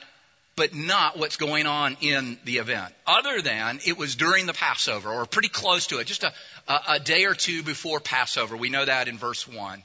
but 0.56 0.74
not 0.74 1.18
what's 1.18 1.36
going 1.36 1.66
on 1.66 1.96
in 2.00 2.38
the 2.44 2.58
event. 2.58 2.94
Other 3.06 3.40
than 3.42 3.80
it 3.86 3.98
was 3.98 4.14
during 4.14 4.46
the 4.46 4.52
Passover 4.52 5.10
or 5.10 5.26
pretty 5.26 5.48
close 5.48 5.88
to 5.88 5.98
it, 5.98 6.06
just 6.06 6.22
a, 6.22 6.32
a, 6.68 6.80
a 6.90 7.00
day 7.00 7.24
or 7.24 7.34
two 7.34 7.62
before 7.62 8.00
Passover. 8.00 8.56
We 8.56 8.70
know 8.70 8.84
that 8.84 9.08
in 9.08 9.18
verse 9.18 9.48
1. 9.48 9.82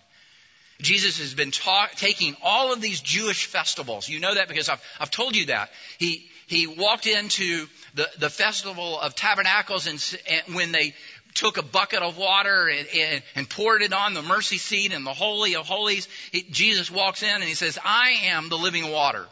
Jesus 0.81 1.19
has 1.19 1.33
been 1.33 1.51
ta- 1.51 1.89
taking 1.95 2.35
all 2.41 2.71
of 2.71 2.81
these 2.81 3.01
Jewish 3.01 3.47
festivals. 3.47 4.07
You 4.07 4.19
know 4.19 4.33
that 4.33 4.47
because 4.47 4.69
I've, 4.69 4.81
I've 4.99 5.11
told 5.11 5.35
you 5.35 5.47
that. 5.47 5.69
He, 5.97 6.29
he 6.47 6.67
walked 6.67 7.05
into 7.05 7.67
the, 7.95 8.07
the 8.19 8.29
festival 8.29 8.99
of 8.99 9.15
tabernacles 9.15 9.87
and, 9.87 10.19
and 10.29 10.55
when 10.55 10.71
they 10.71 10.93
took 11.33 11.57
a 11.57 11.63
bucket 11.63 12.01
of 12.01 12.17
water 12.17 12.67
and, 12.67 12.87
and, 12.95 13.23
and, 13.35 13.49
poured 13.49 13.81
it 13.81 13.93
on 13.93 14.13
the 14.13 14.21
mercy 14.21 14.57
seat 14.57 14.93
and 14.93 15.05
the 15.05 15.13
holy 15.13 15.55
of 15.55 15.67
holies, 15.67 16.07
he, 16.31 16.43
Jesus 16.43 16.89
walks 16.89 17.21
in 17.21 17.29
and 17.29 17.43
he 17.43 17.53
says, 17.53 17.77
I 17.83 18.21
am 18.25 18.49
the 18.49 18.57
living 18.57 18.89
water. 18.91 19.25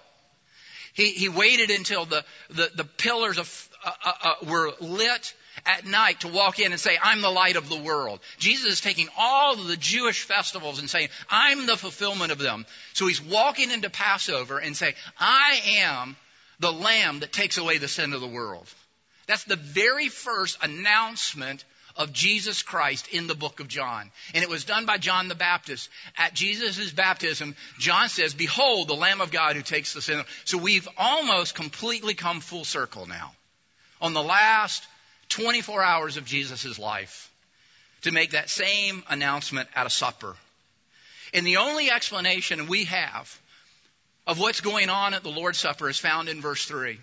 He, 0.97 1.11
he 1.11 1.29
waited 1.29 1.69
until 1.69 2.05
the, 2.05 2.25
the, 2.49 2.71
the 2.75 2.83
pillars 2.83 3.37
of, 3.37 3.69
uh, 3.85 3.91
uh, 4.03 4.11
uh, 4.23 4.33
were 4.49 4.71
lit 4.81 5.35
at 5.63 5.85
night 5.85 6.21
to 6.21 6.27
walk 6.27 6.59
in 6.59 6.71
and 6.71 6.81
say, 6.81 6.97
I'm 6.99 7.21
the 7.21 7.29
light 7.29 7.55
of 7.55 7.69
the 7.69 7.77
world. 7.77 8.19
Jesus 8.39 8.73
is 8.73 8.81
taking 8.81 9.07
all 9.15 9.55
the 9.55 9.77
Jewish 9.77 10.23
festivals 10.23 10.79
and 10.79 10.89
saying, 10.89 11.09
I'm 11.29 11.67
the 11.67 11.77
fulfillment 11.77 12.31
of 12.31 12.39
them. 12.39 12.65
So 12.93 13.05
he's 13.05 13.21
walking 13.21 13.69
into 13.69 13.91
Passover 13.91 14.57
and 14.57 14.75
saying, 14.75 14.95
I 15.19 15.61
am 15.77 16.15
the 16.59 16.73
lamb 16.73 17.19
that 17.19 17.31
takes 17.31 17.59
away 17.59 17.77
the 17.77 17.87
sin 17.87 18.13
of 18.13 18.21
the 18.21 18.27
world. 18.27 18.67
That's 19.27 19.43
the 19.43 19.55
very 19.55 20.09
first 20.09 20.57
announcement 20.63 21.63
of 21.97 22.13
Jesus 22.13 22.61
Christ 22.61 23.07
in 23.09 23.27
the 23.27 23.35
book 23.35 23.59
of 23.59 23.67
John. 23.67 24.11
And 24.33 24.43
it 24.43 24.49
was 24.49 24.65
done 24.65 24.85
by 24.85 24.97
John 24.97 25.27
the 25.27 25.35
Baptist. 25.35 25.89
At 26.17 26.33
Jesus' 26.33 26.91
baptism, 26.91 27.55
John 27.79 28.09
says, 28.09 28.33
Behold, 28.33 28.87
the 28.87 28.93
Lamb 28.93 29.21
of 29.21 29.31
God 29.31 29.55
who 29.55 29.61
takes 29.61 29.93
the 29.93 30.01
sin. 30.01 30.23
So 30.45 30.57
we've 30.57 30.87
almost 30.97 31.55
completely 31.55 32.13
come 32.13 32.39
full 32.39 32.65
circle 32.65 33.07
now. 33.07 33.33
On 33.99 34.13
the 34.13 34.23
last 34.23 34.87
24 35.29 35.83
hours 35.83 36.17
of 36.17 36.25
Jesus' 36.25 36.79
life 36.79 37.31
to 38.01 38.11
make 38.11 38.31
that 38.31 38.49
same 38.49 39.03
announcement 39.09 39.67
at 39.75 39.87
a 39.87 39.89
supper. 39.89 40.35
And 41.33 41.45
the 41.45 41.57
only 41.57 41.91
explanation 41.91 42.67
we 42.67 42.85
have 42.85 43.41
of 44.25 44.39
what's 44.39 44.61
going 44.61 44.89
on 44.89 45.13
at 45.13 45.23
the 45.23 45.29
Lord's 45.29 45.59
Supper 45.59 45.89
is 45.89 45.97
found 45.97 46.29
in 46.29 46.41
verse 46.41 46.65
3. 46.65 46.99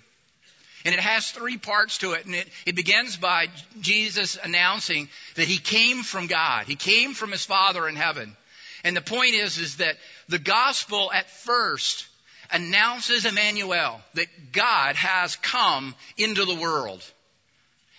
And 0.85 0.95
it 0.95 1.01
has 1.01 1.31
three 1.31 1.57
parts 1.57 1.99
to 1.99 2.13
it. 2.13 2.27
And 2.27 2.35
it, 2.35 2.49
it 2.67 2.77
begins 2.77 3.17
by 3.17 3.49
Jesus 3.81 4.37
announcing 4.43 5.09
that 5.37 5.49
he 5.49 5.59
came 5.59 6.03
from 6.03 6.27
God. 6.27 6.67
He 6.67 6.77
came 6.77 7.15
from 7.15 7.33
his 7.33 7.45
Father 7.45 7.89
in 7.89 7.97
heaven. 7.97 8.37
And 8.85 8.95
the 8.95 9.01
point 9.01 9.35
is, 9.35 9.59
is 9.59 9.77
that 9.77 9.97
the 10.29 10.39
gospel 10.39 11.11
at 11.11 11.31
first 11.31 12.07
announces 12.51 13.25
Emmanuel, 13.25 14.01
that 14.15 14.53
God 14.53 14.97
has 14.97 15.37
come 15.37 15.95
into 16.19 16.45
the 16.45 16.55
world 16.55 17.03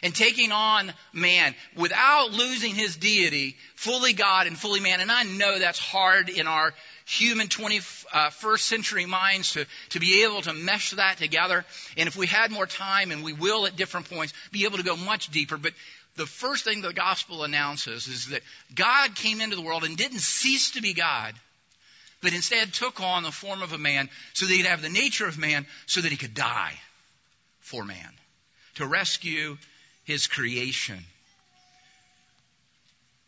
and 0.04 0.14
taking 0.14 0.52
on 0.52 0.94
man 1.14 1.56
without 1.76 2.32
losing 2.32 2.76
his 2.76 2.96
deity, 2.96 3.56
fully 3.76 4.14
God 4.14 4.46
and 4.46 4.56
fully 4.56 4.80
man. 4.80 5.02
And 5.02 5.12
I 5.12 5.24
know 5.24 5.58
that's 5.58 5.80
hard 5.80 6.30
in 6.30 6.46
our 6.46 6.76
human 7.06 7.48
21st 7.48 8.54
uh, 8.54 8.58
century 8.58 9.06
minds 9.06 9.54
to, 9.54 9.66
to 9.90 10.00
be 10.00 10.24
able 10.24 10.42
to 10.42 10.54
mesh 10.54 10.92
that 10.92 11.18
together. 11.18 11.64
And 11.98 12.08
if 12.08 12.16
we 12.16 12.28
had 12.28 12.52
more 12.52 12.66
time, 12.66 13.12
and 13.12 13.24
we 13.24 13.34
will 13.34 13.66
at 13.68 13.76
different 13.76 14.10
points, 14.10 14.34
be 14.52 14.66
able 14.66 14.78
to 14.78 14.84
go 14.84 14.96
much 14.96 15.30
deeper. 15.30 15.58
But 15.58 15.74
the 16.16 16.26
first 16.26 16.64
thing 16.64 16.82
the 16.82 16.94
gospel 16.94 17.44
announces 17.44 18.08
is 18.08 18.28
that 18.28 18.42
God 18.74 19.16
came 19.16 19.42
into 19.42 19.56
the 19.56 19.62
world 19.62 19.84
and 19.84 19.96
didn't 19.96 20.20
cease 20.20 20.72
to 20.72 20.82
be 20.82 20.94
God, 20.94 21.36
but 22.22 22.34
instead 22.34 22.74
took 22.74 23.00
on 23.02 23.24
the 23.24 23.32
form 23.32 23.62
of 23.62 23.74
a 23.74 23.78
man 23.78 24.10
so 24.34 24.46
that 24.46 24.54
he'd 24.54 24.66
have 24.66 24.82
the 24.82 24.90
nature 24.90 25.28
of 25.28 25.38
man 25.38 25.66
so 25.86 26.02
that 26.02 26.12
he 26.12 26.18
could 26.18 26.34
die 26.34 26.74
for 27.60 27.84
man, 27.84 28.10
to 28.76 28.88
rescue 28.88 29.58
his 30.06 30.28
creation. 30.28 30.98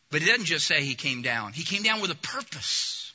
But 0.10 0.22
he 0.22 0.28
doesn't 0.28 0.46
just 0.46 0.66
say 0.66 0.84
he 0.84 0.96
came 0.96 1.22
down. 1.22 1.54
He 1.54 1.64
came 1.64 1.84
down 1.84 2.02
with 2.02 2.12
a 2.12 2.16
purpose. 2.16 3.07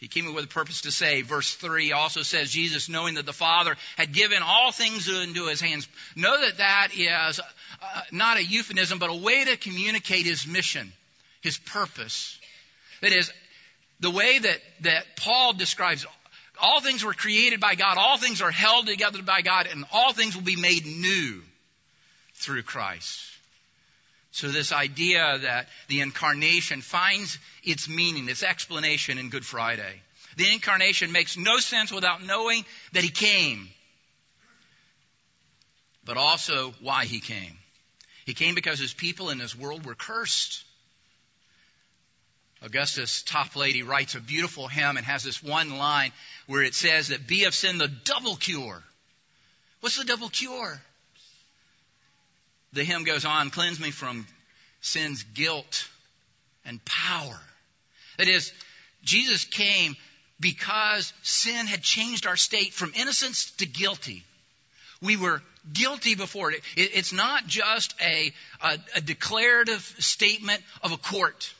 He 0.00 0.08
came 0.08 0.32
with 0.32 0.46
a 0.46 0.48
purpose 0.48 0.80
to 0.82 0.90
save. 0.90 1.26
Verse 1.26 1.54
3 1.54 1.92
also 1.92 2.22
says, 2.22 2.50
Jesus, 2.50 2.88
knowing 2.88 3.14
that 3.14 3.26
the 3.26 3.34
Father 3.34 3.76
had 3.98 4.12
given 4.14 4.38
all 4.42 4.72
things 4.72 5.08
into 5.08 5.46
his 5.46 5.60
hands. 5.60 5.86
Know 6.16 6.40
that 6.40 6.56
that 6.56 6.88
is 6.96 7.38
uh, 7.38 8.00
not 8.10 8.38
a 8.38 8.44
euphemism, 8.44 8.98
but 8.98 9.10
a 9.10 9.14
way 9.14 9.44
to 9.44 9.58
communicate 9.58 10.24
his 10.24 10.46
mission, 10.46 10.90
his 11.42 11.58
purpose. 11.58 12.38
That 13.02 13.12
is, 13.12 13.30
the 14.00 14.10
way 14.10 14.38
that, 14.38 14.58
that 14.80 15.04
Paul 15.16 15.52
describes 15.52 16.06
all 16.62 16.80
things 16.80 17.04
were 17.04 17.12
created 17.12 17.60
by 17.60 17.74
God, 17.74 17.98
all 17.98 18.16
things 18.16 18.40
are 18.40 18.50
held 18.50 18.86
together 18.86 19.22
by 19.22 19.42
God, 19.42 19.66
and 19.70 19.84
all 19.92 20.14
things 20.14 20.34
will 20.34 20.42
be 20.42 20.56
made 20.56 20.86
new 20.86 21.42
through 22.36 22.62
Christ. 22.62 23.29
So 24.32 24.48
this 24.48 24.72
idea 24.72 25.38
that 25.42 25.68
the 25.88 26.00
incarnation 26.00 26.82
finds 26.82 27.38
its 27.64 27.88
meaning, 27.88 28.28
its 28.28 28.42
explanation 28.42 29.18
in 29.18 29.28
Good 29.28 29.44
Friday. 29.44 30.00
The 30.36 30.52
incarnation 30.52 31.10
makes 31.10 31.36
no 31.36 31.58
sense 31.58 31.90
without 31.90 32.24
knowing 32.24 32.64
that 32.92 33.02
he 33.02 33.10
came, 33.10 33.68
but 36.04 36.16
also 36.16 36.72
why 36.80 37.04
he 37.04 37.20
came. 37.20 37.56
He 38.24 38.34
came 38.34 38.54
because 38.54 38.78
his 38.78 38.94
people 38.94 39.30
in 39.30 39.40
his 39.40 39.56
world 39.56 39.84
were 39.84 39.96
cursed. 39.96 40.62
Augustus 42.62 43.24
Toplady 43.24 43.82
writes 43.86 44.14
a 44.14 44.20
beautiful 44.20 44.68
hymn 44.68 44.96
and 44.96 45.06
has 45.06 45.24
this 45.24 45.42
one 45.42 45.78
line 45.78 46.12
where 46.46 46.62
it 46.62 46.74
says 46.74 47.08
that 47.08 47.26
be 47.26 47.44
of 47.44 47.54
sin 47.54 47.78
the 47.78 47.88
double 47.88 48.36
cure. 48.36 48.82
What's 49.80 49.96
the 49.96 50.04
double 50.04 50.28
cure? 50.28 50.80
The 52.72 52.84
hymn 52.84 53.04
goes 53.04 53.24
on, 53.24 53.50
cleanse 53.50 53.80
me 53.80 53.90
from 53.90 54.26
sin's 54.80 55.22
guilt 55.22 55.88
and 56.64 56.84
power. 56.84 57.40
That 58.18 58.28
is, 58.28 58.52
Jesus 59.02 59.44
came 59.44 59.96
because 60.38 61.12
sin 61.22 61.66
had 61.66 61.82
changed 61.82 62.26
our 62.26 62.36
state 62.36 62.72
from 62.72 62.92
innocence 62.94 63.50
to 63.58 63.66
guilty. 63.66 64.24
We 65.02 65.16
were 65.16 65.42
guilty 65.72 66.14
before 66.14 66.52
it. 66.52 66.60
It's 66.76 67.12
not 67.12 67.46
just 67.46 67.94
a, 68.00 68.32
a, 68.62 68.78
a 68.96 69.00
declarative 69.00 69.82
statement 69.98 70.62
of 70.82 70.92
a 70.92 70.96
court, 70.96 71.52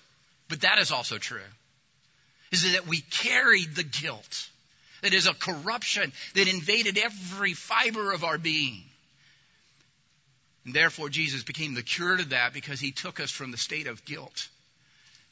but 0.48 0.62
that 0.62 0.78
is 0.78 0.92
also 0.92 1.18
true. 1.18 1.40
Is 2.52 2.72
that 2.72 2.86
we 2.86 3.00
carried 3.00 3.74
the 3.74 3.82
guilt. 3.82 4.48
That 5.02 5.14
is 5.14 5.26
a 5.26 5.34
corruption 5.34 6.12
that 6.34 6.48
invaded 6.48 6.98
every 6.98 7.54
fiber 7.54 8.12
of 8.12 8.24
our 8.24 8.38
being. 8.38 8.82
And 10.64 10.74
therefore, 10.74 11.08
Jesus 11.08 11.42
became 11.42 11.74
the 11.74 11.82
cure 11.82 12.16
to 12.16 12.28
that 12.30 12.52
because 12.52 12.80
he 12.80 12.92
took 12.92 13.20
us 13.20 13.30
from 13.30 13.50
the 13.50 13.56
state 13.56 13.86
of 13.86 14.04
guilt 14.04 14.48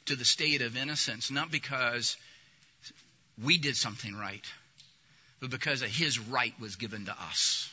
to 0.05 0.15
the 0.15 0.25
state 0.25 0.61
of 0.61 0.75
innocence, 0.75 1.29
not 1.29 1.51
because 1.51 2.17
we 3.43 3.57
did 3.57 3.77
something 3.77 4.15
right, 4.15 4.43
but 5.39 5.49
because 5.51 5.81
his 5.81 6.19
right 6.19 6.53
was 6.59 6.75
given 6.77 7.05
to 7.05 7.11
us. 7.11 7.69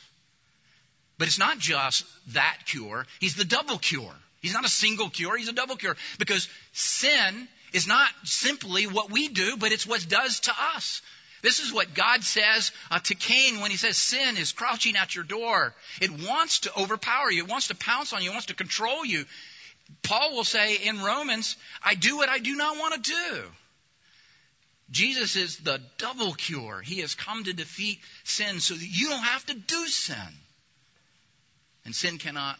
But 1.17 1.27
it's 1.27 1.39
not 1.39 1.57
just 1.57 2.05
that 2.33 2.59
cure, 2.65 3.07
he's 3.19 3.35
the 3.35 3.45
double 3.45 3.77
cure. 3.77 4.13
He's 4.41 4.53
not 4.53 4.65
a 4.65 4.69
single 4.69 5.09
cure, 5.09 5.35
he's 5.35 5.49
a 5.49 5.53
double 5.53 5.77
cure. 5.77 5.97
Because 6.19 6.47
sin 6.73 7.47
is 7.73 7.87
not 7.87 8.07
simply 8.23 8.85
what 8.85 9.11
we 9.11 9.29
do, 9.29 9.57
but 9.57 9.71
it's 9.71 9.87
what 9.87 10.05
does 10.07 10.41
to 10.41 10.51
us. 10.75 11.01
This 11.41 11.59
is 11.59 11.73
what 11.73 11.93
God 11.93 12.23
says 12.23 12.71
uh, 12.89 12.99
to 12.99 13.15
Cain 13.15 13.59
when 13.59 13.71
he 13.71 13.77
says 13.77 13.97
sin 13.97 14.37
is 14.37 14.51
crouching 14.51 14.95
at 14.95 15.15
your 15.15 15.23
door. 15.23 15.73
It 16.01 16.11
wants 16.11 16.59
to 16.61 16.79
overpower 16.79 17.31
you. 17.31 17.43
It 17.43 17.49
wants 17.49 17.67
to 17.67 17.75
pounce 17.75 18.13
on 18.13 18.23
you. 18.23 18.29
It 18.29 18.33
wants 18.33 18.47
to 18.47 18.55
control 18.55 19.05
you. 19.05 19.25
Paul 20.03 20.33
will 20.33 20.43
say 20.43 20.75
in 20.75 21.01
Romans, 21.01 21.55
I 21.83 21.95
do 21.95 22.17
what 22.17 22.29
I 22.29 22.39
do 22.39 22.55
not 22.55 22.77
want 22.77 23.03
to 23.03 23.11
do. 23.11 23.43
Jesus 24.89 25.35
is 25.35 25.57
the 25.57 25.81
double 25.97 26.33
cure. 26.33 26.81
He 26.81 26.99
has 27.01 27.13
come 27.13 27.43
to 27.43 27.53
defeat 27.53 27.99
sin 28.23 28.59
so 28.59 28.73
that 28.73 28.87
you 28.87 29.09
don't 29.09 29.23
have 29.23 29.45
to 29.47 29.53
do 29.53 29.87
sin. 29.87 30.15
And 31.85 31.95
sin 31.95 32.17
cannot 32.17 32.57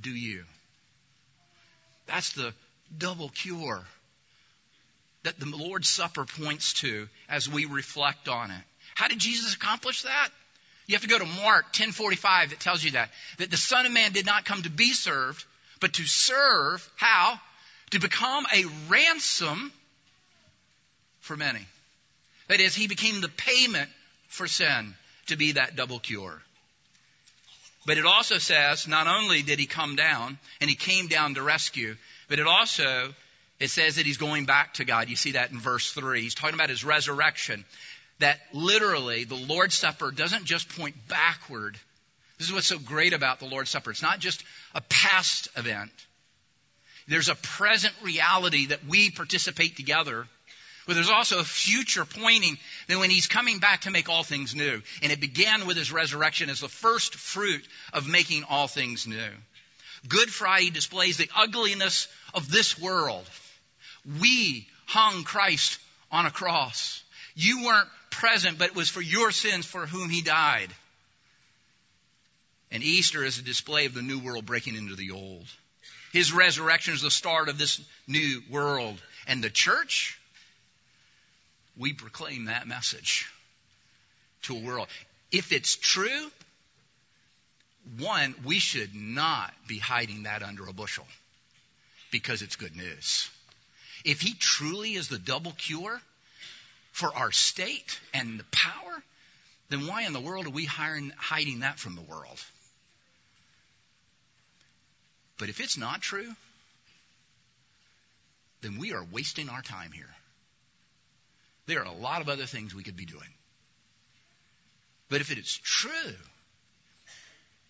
do 0.00 0.10
you. 0.10 0.44
That's 2.06 2.32
the 2.32 2.54
double 2.96 3.28
cure 3.28 3.84
that 5.24 5.40
the 5.40 5.46
Lord's 5.46 5.88
Supper 5.88 6.24
points 6.24 6.74
to 6.74 7.08
as 7.28 7.48
we 7.48 7.64
reflect 7.64 8.28
on 8.28 8.50
it. 8.50 8.62
How 8.94 9.08
did 9.08 9.18
Jesus 9.18 9.54
accomplish 9.54 10.02
that? 10.02 10.28
You 10.86 10.94
have 10.94 11.02
to 11.02 11.08
go 11.08 11.18
to 11.18 11.24
Mark 11.24 11.72
10:45 11.72 12.50
that 12.50 12.60
tells 12.60 12.84
you 12.84 12.92
that 12.92 13.10
that 13.38 13.50
the 13.50 13.56
Son 13.56 13.86
of 13.86 13.92
Man 13.92 14.12
did 14.12 14.26
not 14.26 14.44
come 14.44 14.62
to 14.62 14.70
be 14.70 14.92
served, 14.92 15.44
but 15.80 15.94
to 15.94 16.04
serve 16.04 16.88
how? 16.96 17.40
To 17.90 17.98
become 17.98 18.46
a 18.52 18.64
ransom 18.88 19.72
for 21.20 21.36
many. 21.36 21.66
That 22.48 22.60
is, 22.60 22.74
he 22.74 22.86
became 22.86 23.20
the 23.20 23.28
payment 23.28 23.90
for 24.28 24.46
sin 24.46 24.94
to 25.26 25.36
be 25.36 25.52
that 25.52 25.76
double 25.76 25.98
cure. 25.98 26.42
But 27.86 27.98
it 27.98 28.04
also 28.04 28.38
says 28.38 28.86
not 28.86 29.06
only 29.06 29.42
did 29.42 29.58
he 29.58 29.66
come 29.66 29.96
down 29.96 30.38
and 30.60 30.68
he 30.68 30.76
came 30.76 31.08
down 31.08 31.34
to 31.34 31.42
rescue, 31.42 31.96
but 32.28 32.38
it 32.38 32.46
also 32.46 33.14
it 33.60 33.70
says 33.70 33.96
that 33.96 34.06
he's 34.06 34.16
going 34.16 34.46
back 34.46 34.74
to 34.74 34.84
God. 34.84 35.08
You 35.08 35.16
see 35.16 35.32
that 35.32 35.50
in 35.50 35.58
verse 35.58 35.92
3. 35.92 36.20
He's 36.20 36.34
talking 36.34 36.54
about 36.54 36.70
his 36.70 36.84
resurrection. 36.84 37.64
That 38.18 38.38
literally, 38.52 39.24
the 39.24 39.34
Lord's 39.34 39.74
Supper 39.74 40.10
doesn't 40.10 40.44
just 40.44 40.68
point 40.76 40.94
backward. 41.08 41.76
This 42.38 42.48
is 42.48 42.52
what's 42.52 42.66
so 42.66 42.78
great 42.78 43.12
about 43.12 43.38
the 43.38 43.46
Lord's 43.46 43.70
Supper. 43.70 43.90
It's 43.90 44.02
not 44.02 44.18
just 44.18 44.42
a 44.74 44.80
past 44.82 45.48
event. 45.56 45.92
There's 47.06 47.28
a 47.28 47.34
present 47.34 47.94
reality 48.02 48.66
that 48.66 48.86
we 48.86 49.10
participate 49.10 49.76
together. 49.76 50.26
But 50.86 50.94
there's 50.94 51.10
also 51.10 51.38
a 51.38 51.44
future 51.44 52.04
pointing 52.04 52.58
that 52.88 52.98
when 52.98 53.10
he's 53.10 53.26
coming 53.26 53.58
back 53.58 53.82
to 53.82 53.90
make 53.90 54.08
all 54.08 54.22
things 54.22 54.54
new. 54.54 54.82
And 55.02 55.12
it 55.12 55.20
began 55.20 55.66
with 55.66 55.76
his 55.76 55.92
resurrection 55.92 56.50
as 56.50 56.60
the 56.60 56.68
first 56.68 57.14
fruit 57.14 57.66
of 57.92 58.08
making 58.08 58.44
all 58.44 58.68
things 58.68 59.06
new. 59.06 59.30
Good 60.08 60.28
Friday 60.28 60.70
displays 60.70 61.16
the 61.16 61.30
ugliness 61.34 62.08
of 62.34 62.50
this 62.50 62.78
world 62.78 63.24
we 64.20 64.66
hung 64.86 65.24
Christ 65.24 65.78
on 66.10 66.26
a 66.26 66.30
cross. 66.30 67.02
You 67.34 67.64
weren't 67.64 67.88
present, 68.10 68.58
but 68.58 68.68
it 68.68 68.76
was 68.76 68.88
for 68.88 69.00
your 69.00 69.30
sins 69.30 69.66
for 69.66 69.86
whom 69.86 70.08
he 70.08 70.22
died. 70.22 70.68
And 72.70 72.82
Easter 72.82 73.24
is 73.24 73.38
a 73.38 73.42
display 73.42 73.86
of 73.86 73.94
the 73.94 74.02
new 74.02 74.18
world 74.18 74.46
breaking 74.46 74.76
into 74.76 74.96
the 74.96 75.12
old. 75.12 75.46
His 76.12 76.32
resurrection 76.32 76.94
is 76.94 77.02
the 77.02 77.10
start 77.10 77.48
of 77.48 77.58
this 77.58 77.80
new 78.06 78.42
world. 78.50 79.00
And 79.26 79.42
the 79.42 79.50
church, 79.50 80.18
we 81.76 81.92
proclaim 81.92 82.46
that 82.46 82.66
message 82.66 83.28
to 84.42 84.56
a 84.56 84.60
world. 84.60 84.88
If 85.32 85.52
it's 85.52 85.76
true, 85.76 86.30
one, 87.98 88.34
we 88.44 88.58
should 88.58 88.94
not 88.94 89.52
be 89.66 89.78
hiding 89.78 90.24
that 90.24 90.42
under 90.42 90.66
a 90.66 90.72
bushel 90.72 91.06
because 92.10 92.42
it's 92.42 92.56
good 92.56 92.76
news. 92.76 93.28
If 94.04 94.20
he 94.20 94.34
truly 94.34 94.94
is 94.94 95.08
the 95.08 95.18
double 95.18 95.52
cure 95.52 96.00
for 96.92 97.14
our 97.14 97.32
state 97.32 97.98
and 98.12 98.38
the 98.38 98.44
power, 98.52 99.02
then 99.70 99.86
why 99.86 100.02
in 100.02 100.12
the 100.12 100.20
world 100.20 100.46
are 100.46 100.50
we 100.50 100.66
hiding 100.66 101.60
that 101.60 101.78
from 101.78 101.96
the 101.96 102.02
world? 102.02 102.38
But 105.38 105.48
if 105.48 105.60
it's 105.60 105.78
not 105.78 106.02
true, 106.02 106.30
then 108.60 108.78
we 108.78 108.92
are 108.92 109.04
wasting 109.10 109.48
our 109.48 109.62
time 109.62 109.90
here. 109.90 110.14
There 111.66 111.80
are 111.80 111.86
a 111.86 111.92
lot 111.92 112.20
of 112.20 112.28
other 112.28 112.46
things 112.46 112.74
we 112.74 112.82
could 112.82 112.96
be 112.96 113.06
doing. 113.06 113.28
But 115.08 115.22
if 115.22 115.32
it 115.32 115.38
is 115.38 115.58
true, 115.62 116.14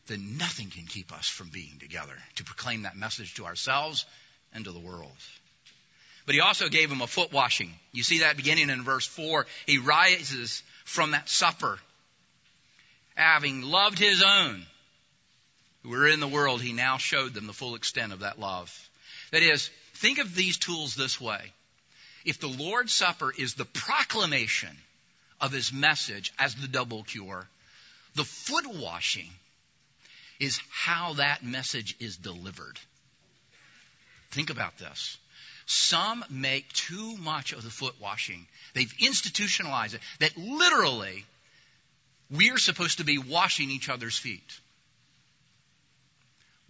then 0.08 0.36
nothing 0.36 0.70
can 0.70 0.86
keep 0.86 1.12
us 1.12 1.28
from 1.28 1.48
being 1.48 1.78
together 1.78 2.14
to 2.36 2.44
proclaim 2.44 2.82
that 2.82 2.96
message 2.96 3.34
to 3.34 3.46
ourselves 3.46 4.04
and 4.52 4.64
to 4.64 4.72
the 4.72 4.78
world. 4.80 5.16
But 6.26 6.34
he 6.34 6.40
also 6.40 6.68
gave 6.68 6.90
him 6.90 7.02
a 7.02 7.06
foot 7.06 7.32
washing. 7.32 7.72
You 7.92 8.02
see 8.02 8.20
that 8.20 8.36
beginning 8.36 8.70
in 8.70 8.82
verse 8.82 9.06
4. 9.06 9.46
He 9.66 9.78
rises 9.78 10.62
from 10.84 11.10
that 11.10 11.28
supper, 11.28 11.78
having 13.14 13.62
loved 13.62 13.98
his 13.98 14.22
own 14.22 14.64
who 15.84 15.90
were 15.90 16.08
in 16.08 16.18
the 16.18 16.26
world, 16.26 16.62
he 16.62 16.72
now 16.72 16.96
showed 16.96 17.34
them 17.34 17.46
the 17.46 17.52
full 17.52 17.74
extent 17.74 18.12
of 18.12 18.20
that 18.20 18.40
love. 18.40 18.72
That 19.30 19.42
is, 19.42 19.70
think 19.94 20.18
of 20.18 20.34
these 20.34 20.56
tools 20.56 20.94
this 20.94 21.20
way. 21.20 21.52
If 22.24 22.40
the 22.40 22.48
Lord's 22.48 22.92
Supper 22.92 23.32
is 23.36 23.54
the 23.54 23.66
proclamation 23.66 24.74
of 25.42 25.52
his 25.52 25.74
message 25.74 26.32
as 26.38 26.54
the 26.54 26.68
double 26.68 27.04
cure, 27.04 27.46
the 28.14 28.24
foot 28.24 28.66
washing 28.66 29.28
is 30.40 30.58
how 30.70 31.14
that 31.14 31.44
message 31.44 31.96
is 32.00 32.16
delivered. 32.16 32.78
Think 34.30 34.48
about 34.48 34.78
this. 34.78 35.18
Some 35.66 36.24
make 36.30 36.72
too 36.72 37.16
much 37.16 37.52
of 37.52 37.62
the 37.62 37.70
foot 37.70 37.94
washing. 38.00 38.46
They've 38.74 38.92
institutionalized 39.00 39.94
it 39.94 40.00
that 40.20 40.36
literally 40.36 41.24
we're 42.30 42.58
supposed 42.58 42.98
to 42.98 43.04
be 43.04 43.18
washing 43.18 43.70
each 43.70 43.88
other's 43.88 44.18
feet. 44.18 44.60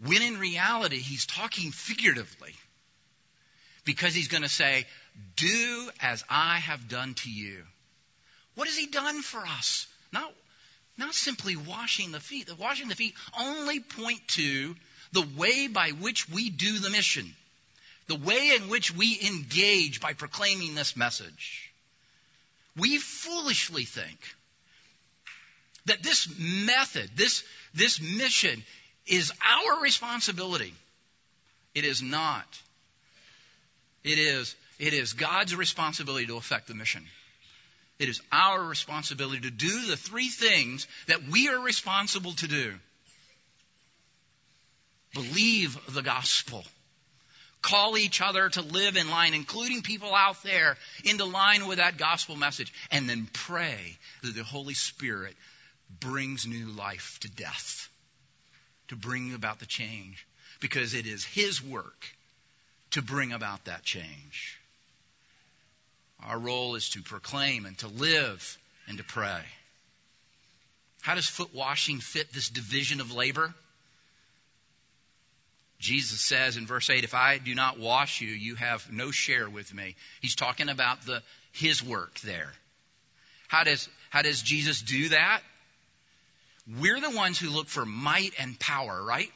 When 0.04 0.22
in 0.22 0.38
reality, 0.38 0.98
he's 0.98 1.26
talking 1.26 1.70
figuratively. 1.72 2.54
because 3.84 4.14
he's 4.14 4.28
going 4.28 4.42
to 4.42 4.48
say, 4.48 4.86
Do 5.36 5.90
as 6.00 6.24
I 6.28 6.58
have 6.58 6.88
done 6.88 7.14
to 7.14 7.30
you. 7.30 7.62
What 8.54 8.66
has 8.68 8.76
he 8.76 8.86
done 8.86 9.22
for 9.22 9.40
us? 9.40 9.86
Not, 10.12 10.32
not 10.96 11.14
simply 11.14 11.56
washing 11.56 12.12
the 12.12 12.20
feet. 12.20 12.46
The 12.46 12.54
washing 12.54 12.88
the 12.88 12.94
feet 12.94 13.14
only 13.38 13.80
point 13.80 14.26
to 14.28 14.74
the 15.12 15.26
way 15.36 15.68
by 15.68 15.90
which 15.90 16.28
we 16.28 16.50
do 16.50 16.78
the 16.78 16.90
mission, 16.90 17.34
the 18.06 18.16
way 18.16 18.56
in 18.56 18.68
which 18.68 18.94
we 18.94 19.18
engage 19.26 20.00
by 20.00 20.12
proclaiming 20.12 20.74
this 20.74 20.96
message. 20.96 21.72
We 22.76 22.98
foolishly 22.98 23.84
think 23.84 24.18
that 25.86 26.02
this 26.02 26.28
method, 26.38 27.10
this, 27.16 27.44
this 27.74 28.00
mission 28.00 28.62
is 29.06 29.32
our 29.44 29.80
responsibility. 29.82 30.74
It 31.74 31.84
is 31.84 32.02
not. 32.02 32.46
It 34.02 34.18
is, 34.18 34.54
it 34.78 34.92
is 34.92 35.12
God's 35.14 35.54
responsibility 35.54 36.26
to 36.26 36.36
effect 36.36 36.68
the 36.68 36.74
mission. 36.74 37.04
It 37.98 38.08
is 38.08 38.20
our 38.32 38.62
responsibility 38.62 39.40
to 39.42 39.50
do 39.50 39.86
the 39.86 39.96
three 39.96 40.28
things 40.28 40.86
that 41.06 41.22
we 41.30 41.48
are 41.48 41.60
responsible 41.60 42.32
to 42.34 42.48
do. 42.48 42.74
Believe 45.14 45.78
the 45.94 46.02
gospel. 46.02 46.64
Call 47.64 47.96
each 47.96 48.20
other 48.20 48.50
to 48.50 48.60
live 48.60 48.98
in 48.98 49.08
line, 49.08 49.32
including 49.32 49.80
people 49.80 50.14
out 50.14 50.42
there, 50.42 50.76
into 51.02 51.24
line 51.24 51.66
with 51.66 51.78
that 51.78 51.96
gospel 51.96 52.36
message. 52.36 52.70
And 52.90 53.08
then 53.08 53.26
pray 53.32 53.96
that 54.22 54.34
the 54.34 54.44
Holy 54.44 54.74
Spirit 54.74 55.34
brings 55.98 56.46
new 56.46 56.66
life 56.66 57.18
to 57.22 57.30
death, 57.30 57.88
to 58.88 58.96
bring 58.96 59.32
about 59.32 59.60
the 59.60 59.66
change. 59.66 60.26
Because 60.60 60.92
it 60.92 61.06
is 61.06 61.24
His 61.24 61.64
work 61.64 62.04
to 62.90 63.00
bring 63.00 63.32
about 63.32 63.64
that 63.64 63.82
change. 63.82 64.58
Our 66.22 66.38
role 66.38 66.74
is 66.74 66.90
to 66.90 67.02
proclaim 67.02 67.64
and 67.64 67.78
to 67.78 67.88
live 67.88 68.58
and 68.88 68.98
to 68.98 69.04
pray. 69.04 69.40
How 71.00 71.14
does 71.14 71.26
foot 71.26 71.54
washing 71.54 72.00
fit 72.00 72.30
this 72.34 72.50
division 72.50 73.00
of 73.00 73.10
labor? 73.10 73.54
Jesus 75.84 76.22
says 76.22 76.56
in 76.56 76.66
verse 76.66 76.88
8, 76.88 77.04
If 77.04 77.12
I 77.12 77.36
do 77.36 77.54
not 77.54 77.78
wash 77.78 78.22
you, 78.22 78.28
you 78.28 78.54
have 78.54 78.90
no 78.90 79.10
share 79.10 79.50
with 79.50 79.72
me. 79.74 79.96
He's 80.22 80.34
talking 80.34 80.70
about 80.70 81.04
the, 81.04 81.22
his 81.52 81.84
work 81.84 82.18
there. 82.20 82.50
How 83.48 83.64
does, 83.64 83.86
how 84.08 84.22
does 84.22 84.40
Jesus 84.40 84.80
do 84.80 85.10
that? 85.10 85.42
We're 86.80 87.00
the 87.00 87.10
ones 87.10 87.38
who 87.38 87.50
look 87.50 87.68
for 87.68 87.84
might 87.84 88.32
and 88.38 88.58
power, 88.58 89.04
right? 89.04 89.30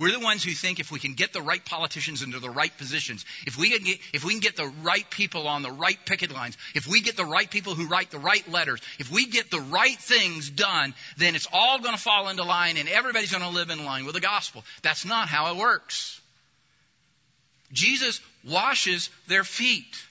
We're 0.00 0.12
the 0.12 0.20
ones 0.20 0.42
who 0.42 0.52
think 0.52 0.80
if 0.80 0.90
we 0.90 0.98
can 0.98 1.12
get 1.12 1.34
the 1.34 1.42
right 1.42 1.62
politicians 1.62 2.22
into 2.22 2.38
the 2.38 2.48
right 2.48 2.74
positions, 2.78 3.26
if 3.46 3.58
we 3.58 3.68
can 3.68 3.84
get, 3.84 3.98
if 4.14 4.24
we 4.24 4.32
can 4.32 4.40
get 4.40 4.56
the 4.56 4.72
right 4.82 5.08
people 5.10 5.46
on 5.46 5.60
the 5.60 5.70
right 5.70 5.98
picket 6.06 6.32
lines, 6.32 6.56
if 6.74 6.86
we 6.86 7.02
get 7.02 7.18
the 7.18 7.24
right 7.26 7.50
people 7.50 7.74
who 7.74 7.86
write 7.86 8.10
the 8.10 8.18
right 8.18 8.50
letters, 8.50 8.80
if 8.98 9.12
we 9.12 9.26
get 9.26 9.50
the 9.50 9.60
right 9.60 9.98
things 9.98 10.48
done, 10.48 10.94
then 11.18 11.34
it's 11.34 11.46
all 11.52 11.80
going 11.80 11.94
to 11.94 12.00
fall 12.00 12.30
into 12.30 12.44
line 12.44 12.78
and 12.78 12.88
everybody's 12.88 13.30
going 13.30 13.44
to 13.44 13.50
live 13.50 13.68
in 13.68 13.84
line 13.84 14.06
with 14.06 14.14
the 14.14 14.22
gospel. 14.22 14.64
That's 14.82 15.04
not 15.04 15.28
how 15.28 15.52
it 15.52 15.58
works. 15.58 16.18
Jesus 17.70 18.22
washes 18.48 19.10
their 19.28 19.44
feet. 19.44 20.02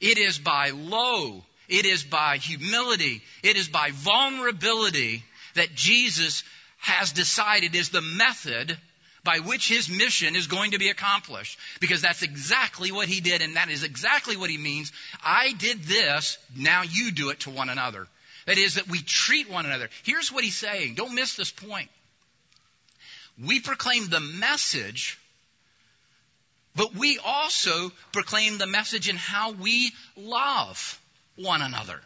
It 0.00 0.18
is 0.18 0.38
by 0.38 0.70
low, 0.70 1.42
it 1.68 1.84
is 1.84 2.04
by 2.04 2.36
humility, 2.36 3.22
it 3.42 3.56
is 3.56 3.66
by 3.68 3.90
vulnerability 3.90 5.24
that 5.54 5.74
Jesus 5.74 6.44
has 6.78 7.12
decided 7.12 7.74
is 7.74 7.90
the 7.90 8.00
method 8.00 8.76
by 9.24 9.40
which 9.40 9.68
his 9.68 9.88
mission 9.90 10.36
is 10.36 10.46
going 10.46 10.70
to 10.70 10.78
be 10.78 10.88
accomplished. 10.88 11.58
Because 11.80 12.00
that's 12.02 12.22
exactly 12.22 12.92
what 12.92 13.08
he 13.08 13.20
did, 13.20 13.42
and 13.42 13.56
that 13.56 13.68
is 13.68 13.82
exactly 13.84 14.36
what 14.36 14.50
he 14.50 14.58
means. 14.58 14.92
I 15.22 15.52
did 15.52 15.82
this, 15.82 16.38
now 16.56 16.82
you 16.82 17.12
do 17.12 17.30
it 17.30 17.40
to 17.40 17.50
one 17.50 17.68
another. 17.68 18.06
That 18.46 18.58
is, 18.58 18.76
that 18.76 18.88
we 18.88 19.00
treat 19.00 19.50
one 19.50 19.66
another. 19.66 19.90
Here's 20.04 20.32
what 20.32 20.44
he's 20.44 20.56
saying. 20.56 20.94
Don't 20.94 21.14
miss 21.14 21.34
this 21.34 21.50
point. 21.50 21.90
We 23.44 23.60
proclaim 23.60 24.08
the 24.08 24.20
message, 24.20 25.18
but 26.74 26.94
we 26.94 27.18
also 27.22 27.92
proclaim 28.12 28.58
the 28.58 28.66
message 28.66 29.08
in 29.08 29.16
how 29.16 29.52
we 29.52 29.92
love 30.16 30.98
one 31.36 31.60
another. 31.60 32.00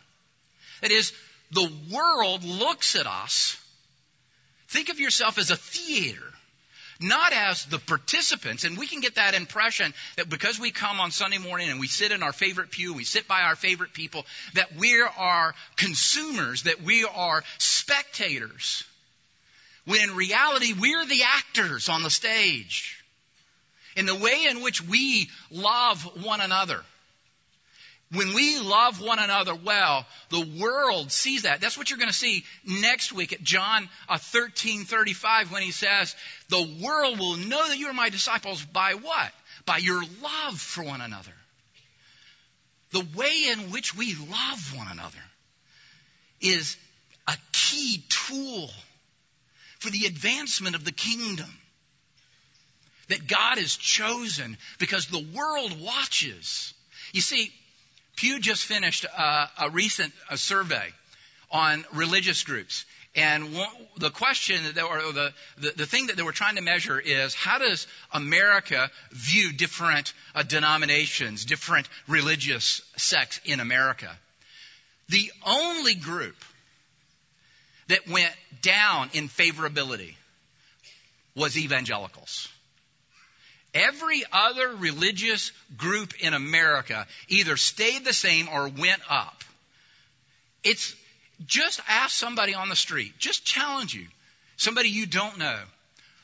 That 0.81 0.91
is, 0.91 1.13
the 1.53 1.71
world 1.93 2.43
looks 2.43 2.97
at 2.97 3.07
us 3.07 3.57
Think 4.73 4.89
of 4.89 4.99
yourself 4.99 5.37
as 5.37 5.51
a 5.51 5.57
theater, 5.57 6.33
not 6.99 7.35
as 7.35 7.67
the 7.67 7.79
participants. 7.79 8.65
And 8.65 8.79
we 8.79 8.87
can 8.87 9.01
get 9.01 9.17
that 9.17 9.35
impression 9.35 9.93
that 10.17 10.31
because 10.31 10.59
we 10.59 10.71
come 10.71 10.99
on 10.99 11.11
Sunday 11.11 11.37
morning 11.37 11.69
and 11.69 11.79
we 11.79 11.89
sit 11.89 12.11
in 12.11 12.23
our 12.23 12.33
favorite 12.33 12.71
pew, 12.71 12.95
we 12.95 13.05
sit 13.05 13.29
by 13.29 13.43
our 13.43 13.55
favorite 13.55 13.93
people, 13.93 14.25
that 14.55 14.75
we 14.75 14.99
are 15.19 15.55
consumers, 15.77 16.63
that 16.63 16.81
we 16.81 17.05
are 17.05 17.45
spectators. 17.59 18.85
When 19.85 20.01
in 20.01 20.17
reality, 20.17 20.73
we're 20.73 21.05
the 21.05 21.23
actors 21.23 21.91
on 21.91 22.03
the 22.03 22.09
stage. 22.09 22.99
In 23.95 24.07
the 24.07 24.15
way 24.15 24.47
in 24.49 24.63
which 24.63 24.81
we 24.81 25.29
love 25.51 26.25
one 26.25 26.41
another. 26.41 26.81
When 28.13 28.35
we 28.35 28.59
love 28.59 29.01
one 29.01 29.19
another 29.19 29.55
well, 29.55 30.07
the 30.29 30.47
world 30.61 31.11
sees 31.11 31.43
that. 31.43 31.63
That's 31.63 31.79
what 31.79 31.89
you're 31.89 31.99
going 31.99 32.11
to 32.11 32.15
see 32.15 32.45
next 32.67 33.13
week 33.13 33.33
at 33.33 33.43
John 33.43 33.89
13:35 34.11 35.25
uh, 35.25 35.49
when 35.49 35.63
he 35.63 35.71
says, 35.71 36.15
"The 36.49 36.79
world 36.83 37.19
will 37.19 37.37
know 37.37 37.69
that 37.69 37.79
you 37.79 37.89
are 37.89 37.95
my 37.95 38.11
disciples 38.11 38.63
by 38.63 38.95
what? 38.95 39.33
By 39.65 39.79
your 39.79 40.03
love 40.23 40.61
for 40.61 40.85
one 40.85 41.01
another." 41.01 41.33
The 42.91 43.07
way 43.15 43.47
in 43.51 43.71
which 43.71 43.95
we 43.97 44.15
love 44.15 44.77
one 44.77 44.89
another 44.89 45.25
is 46.43 46.77
a 47.27 47.37
key 47.53 48.05
tool 48.11 48.71
for 49.79 49.89
the 49.89 50.05
advancement 50.05 50.77
of 50.77 50.85
the 50.85 50.93
kingdom 50.93 51.51
that 53.09 53.27
God 53.27 53.57
has 53.57 53.75
chosen 53.75 54.59
because 54.79 55.07
the 55.07 55.27
world 55.35 55.81
watches. 55.81 56.75
You 57.15 57.23
see, 57.23 57.51
Pew 58.17 58.39
just 58.41 58.65
finished 58.65 59.05
a, 59.05 59.49
a 59.61 59.71
recent 59.71 60.13
a 60.31 60.37
survey 60.37 60.93
on 61.51 61.85
religious 61.93 62.43
groups. 62.45 62.85
And 63.15 63.55
one, 63.55 63.69
the 63.99 64.11
question 64.11 64.57
that 64.75 64.83
or 64.83 65.13
the, 65.13 65.33
the, 65.59 65.73
the, 65.77 65.87
thing 65.87 66.07
that 66.07 66.17
they 66.17 66.23
were 66.23 66.33
trying 66.33 66.57
to 66.57 66.63
measure 66.63 66.99
is 66.99 67.35
how 67.35 67.59
does 67.59 67.87
America 68.11 68.91
view 69.11 69.53
different 69.53 70.15
uh, 70.35 70.43
denominations, 70.43 71.45
different 71.45 71.89
religious 72.09 72.81
sects 72.97 73.39
in 73.45 73.61
America? 73.61 74.11
The 75.11 75.31
only 75.45 75.95
group 75.95 76.37
that 77.89 78.09
went 78.09 78.33
down 78.63 79.11
in 79.13 79.29
favorability 79.29 80.15
was 81.35 81.59
evangelicals. 81.59 82.49
Every 83.75 84.23
other 84.31 84.69
religious 84.69 85.51
group 85.77 86.15
in 86.21 86.35
America 86.35 87.07
either 87.29 87.57
stayed 87.57 88.05
the 88.05 88.13
same 88.13 88.49
or 88.49 88.69
went 88.69 89.01
up. 89.09 89.45
It's 90.63 90.95
just 91.47 91.81
ask 91.89 92.11
somebody 92.11 92.55
on 92.55 92.69
the 92.69 92.77
street, 92.77 93.15
just 93.19 93.45
challenge 93.45 93.95
you, 93.95 94.07
somebody 94.57 94.91
you 94.91 95.07
don't 95.07 95.39
know. 95.39 95.59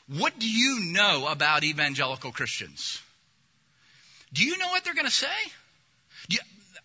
What 0.07 0.37
do 0.39 0.49
you 0.49 0.91
know 0.91 1.27
about 1.27 1.63
evangelical 1.63 2.31
Christians? 2.31 3.01
Do 4.33 4.43
you 4.45 4.57
know 4.57 4.67
what 4.69 4.83
they're 4.83 4.93
going 4.93 5.05
to 5.05 5.11
say? 5.11 5.27
You, 6.29 6.39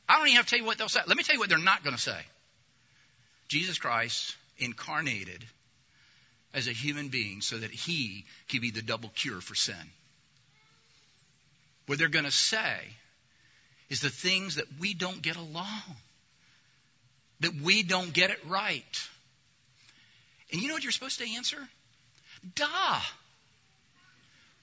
I 0.08 0.18
don't 0.18 0.28
even 0.28 0.36
have 0.36 0.46
to 0.46 0.50
tell 0.50 0.58
you 0.58 0.64
what 0.64 0.78
they'll 0.78 0.88
say. 0.88 1.00
Let 1.06 1.16
me 1.16 1.22
tell 1.22 1.34
you 1.34 1.40
what 1.40 1.48
they're 1.48 1.58
not 1.58 1.84
going 1.84 1.96
to 1.96 2.02
say. 2.02 2.18
Jesus 3.48 3.78
Christ 3.78 4.34
incarnated 4.58 5.44
as 6.54 6.68
a 6.68 6.72
human 6.72 7.08
being 7.08 7.40
so 7.40 7.58
that 7.58 7.70
he 7.70 8.24
could 8.50 8.62
be 8.62 8.70
the 8.70 8.82
double 8.82 9.10
cure 9.14 9.40
for 9.40 9.54
sin. 9.54 9.74
What 11.86 11.98
they're 11.98 12.08
going 12.08 12.24
to 12.24 12.30
say 12.30 12.76
is 13.90 14.00
the 14.00 14.10
things 14.10 14.56
that 14.56 14.66
we 14.78 14.94
don't 14.94 15.20
get 15.20 15.36
along, 15.36 15.82
that 17.40 17.54
we 17.54 17.82
don't 17.82 18.12
get 18.12 18.30
it 18.30 18.38
right. 18.46 19.08
And 20.50 20.62
you 20.62 20.68
know 20.68 20.74
what 20.74 20.82
you're 20.82 20.92
supposed 20.92 21.18
to 21.18 21.34
answer? 21.34 21.58
Duh. 22.54 23.00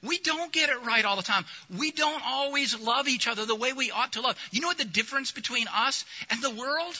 We 0.03 0.17
don't 0.17 0.51
get 0.51 0.69
it 0.69 0.83
right 0.83 1.05
all 1.05 1.15
the 1.15 1.21
time. 1.21 1.45
We 1.77 1.91
don't 1.91 2.23
always 2.25 2.79
love 2.79 3.07
each 3.07 3.27
other 3.27 3.45
the 3.45 3.55
way 3.55 3.73
we 3.73 3.91
ought 3.91 4.13
to 4.13 4.21
love. 4.21 4.35
You 4.51 4.61
know 4.61 4.67
what 4.67 4.79
the 4.79 4.85
difference 4.85 5.31
between 5.31 5.67
us 5.67 6.05
and 6.31 6.41
the 6.41 6.49
world? 6.49 6.95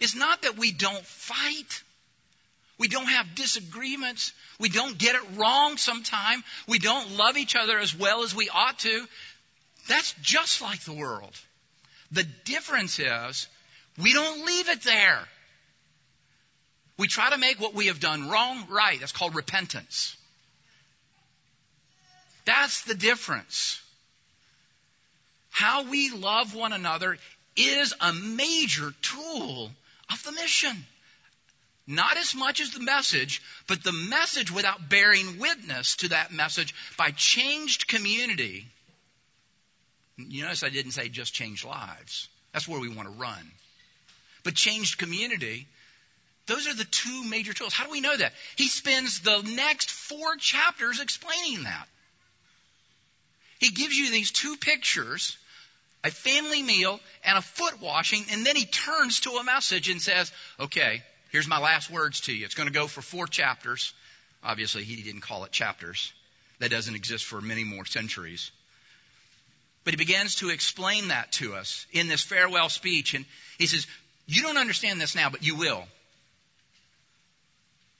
is 0.00 0.16
not 0.16 0.42
that 0.42 0.56
we 0.56 0.72
don't 0.72 1.04
fight. 1.04 1.82
We 2.78 2.88
don't 2.88 3.06
have 3.06 3.34
disagreements. 3.34 4.32
We 4.58 4.70
don't 4.70 4.96
get 4.96 5.14
it 5.14 5.22
wrong 5.36 5.76
sometime. 5.76 6.42
We 6.66 6.78
don't 6.78 7.16
love 7.16 7.36
each 7.36 7.54
other 7.54 7.78
as 7.78 7.94
well 7.94 8.22
as 8.22 8.34
we 8.34 8.48
ought 8.48 8.78
to. 8.80 9.06
That's 9.88 10.14
just 10.22 10.62
like 10.62 10.80
the 10.80 10.92
world. 10.92 11.32
The 12.12 12.24
difference 12.44 12.98
is 12.98 13.48
we 13.98 14.12
don't 14.12 14.44
leave 14.46 14.68
it 14.68 14.82
there. 14.82 15.20
We 16.98 17.08
try 17.08 17.30
to 17.30 17.38
make 17.38 17.60
what 17.60 17.74
we 17.74 17.86
have 17.86 18.00
done 18.00 18.28
wrong 18.28 18.66
right. 18.68 19.00
That's 19.00 19.12
called 19.12 19.34
repentance. 19.34 20.16
That's 22.44 22.82
the 22.84 22.94
difference. 22.94 23.80
how 25.50 25.82
we 25.90 26.10
love 26.10 26.54
one 26.54 26.72
another 26.72 27.18
is 27.56 27.92
a 28.00 28.12
major 28.12 28.94
tool 29.02 29.70
of 30.10 30.22
the 30.24 30.32
mission. 30.32 30.86
Not 31.86 32.16
as 32.16 32.34
much 32.34 32.60
as 32.60 32.70
the 32.70 32.80
message, 32.80 33.42
but 33.66 33.82
the 33.82 33.92
message 33.92 34.50
without 34.50 34.88
bearing 34.88 35.38
witness 35.38 35.96
to 35.96 36.08
that 36.08 36.32
message 36.32 36.74
by 36.96 37.10
changed 37.10 37.88
community. 37.88 38.66
You 40.28 40.42
notice 40.44 40.62
I 40.62 40.68
didn't 40.68 40.92
say 40.92 41.08
just 41.08 41.32
change 41.34 41.64
lives. 41.64 42.28
That's 42.52 42.68
where 42.68 42.80
we 42.80 42.88
want 42.88 43.08
to 43.08 43.20
run. 43.20 43.50
But 44.42 44.54
changed 44.54 44.98
community, 44.98 45.66
those 46.46 46.66
are 46.66 46.74
the 46.74 46.84
two 46.84 47.24
major 47.24 47.52
tools. 47.52 47.72
How 47.72 47.84
do 47.84 47.90
we 47.90 48.00
know 48.00 48.16
that? 48.16 48.32
He 48.56 48.68
spends 48.68 49.20
the 49.20 49.42
next 49.54 49.90
four 49.90 50.36
chapters 50.36 51.00
explaining 51.00 51.64
that. 51.64 51.86
He 53.58 53.70
gives 53.70 53.96
you 53.96 54.10
these 54.10 54.30
two 54.30 54.56
pictures 54.56 55.36
a 56.02 56.10
family 56.10 56.62
meal 56.62 56.98
and 57.24 57.36
a 57.36 57.42
foot 57.42 57.80
washing, 57.80 58.24
and 58.32 58.44
then 58.44 58.56
he 58.56 58.64
turns 58.64 59.20
to 59.20 59.32
a 59.32 59.44
message 59.44 59.90
and 59.90 60.00
says, 60.00 60.32
Okay, 60.58 61.02
here's 61.30 61.46
my 61.46 61.58
last 61.58 61.90
words 61.90 62.22
to 62.22 62.32
you. 62.32 62.46
It's 62.46 62.54
going 62.54 62.68
to 62.68 62.74
go 62.74 62.86
for 62.86 63.02
four 63.02 63.26
chapters. 63.26 63.92
Obviously, 64.42 64.84
he 64.84 65.02
didn't 65.02 65.20
call 65.20 65.44
it 65.44 65.52
chapters. 65.52 66.12
That 66.58 66.70
doesn't 66.70 66.94
exist 66.94 67.26
for 67.26 67.40
many 67.40 67.64
more 67.64 67.84
centuries. 67.84 68.50
But 69.84 69.94
he 69.94 69.96
begins 69.96 70.36
to 70.36 70.50
explain 70.50 71.08
that 71.08 71.32
to 71.32 71.54
us 71.54 71.86
in 71.92 72.08
this 72.08 72.22
farewell 72.22 72.68
speech. 72.68 73.14
And 73.14 73.24
he 73.58 73.66
says, 73.66 73.86
You 74.26 74.42
don't 74.42 74.58
understand 74.58 75.00
this 75.00 75.14
now, 75.14 75.30
but 75.30 75.42
you 75.42 75.56
will. 75.56 75.84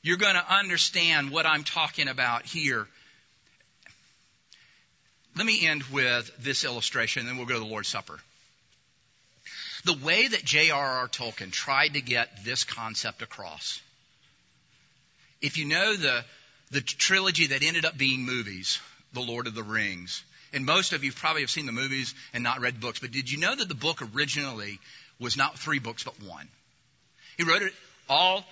You're 0.03 0.19
going 0.19 0.35
to 0.35 0.55
understand 0.55 1.31
what 1.31 1.47
I'm 1.47 1.65
talking 1.65 2.09
about 2.09 2.47
here 2.47 2.87
let 5.37 5.47
me 5.47 5.67
end 5.67 5.85
with 5.85 6.31
this 6.43 6.65
illustration, 6.65 7.21
and 7.21 7.29
then 7.29 7.37
we'll 7.37 7.47
go 7.47 7.55
to 7.55 7.61
the 7.61 7.67
Lord's 7.67 7.89
Supper. 7.89 8.19
The 9.85 9.97
way 10.05 10.29
that 10.29 10.45
J.R.R. 10.45 11.09
Tolkien 11.09 11.51
tried 11.51 11.95
to 11.95 12.01
get 12.01 12.45
this 12.45 12.65
concept 12.65 13.23
across, 13.23 13.81
if 15.41 15.57
you 15.57 15.65
know 15.65 15.97
the, 15.97 16.25
the 16.71 16.81
trilogy 16.81 17.49
that 17.49 17.63
ended 17.63 17.85
up 17.85 17.97
being 17.97 18.27
movies, 18.27 18.81
The 19.15 19.21
Lord 19.21 19.47
of 19.47 19.55
the 19.55 19.63
Rings, 19.63 20.23
and 20.53 20.67
most 20.67 20.93
of 20.93 21.05
you 21.05 21.13
probably 21.13 21.43
have 21.43 21.51
seen 21.51 21.67
the 21.67 21.73
movies 21.73 22.15
and 22.33 22.43
not 22.43 22.61
read 22.61 22.81
books, 22.81 22.99
but 22.99 23.13
did 23.13 23.31
you 23.31 23.39
know 23.39 23.55
that 23.55 23.69
the 23.69 23.75
book 23.75 24.03
originally 24.15 24.79
was 25.19 25.37
not 25.37 25.59
three 25.59 25.79
books, 25.79 26.05
but 26.05 26.21
one? 26.23 26.49
He 27.37 27.45
wrote 27.45 27.63
it 27.63 27.73
all 28.09 28.45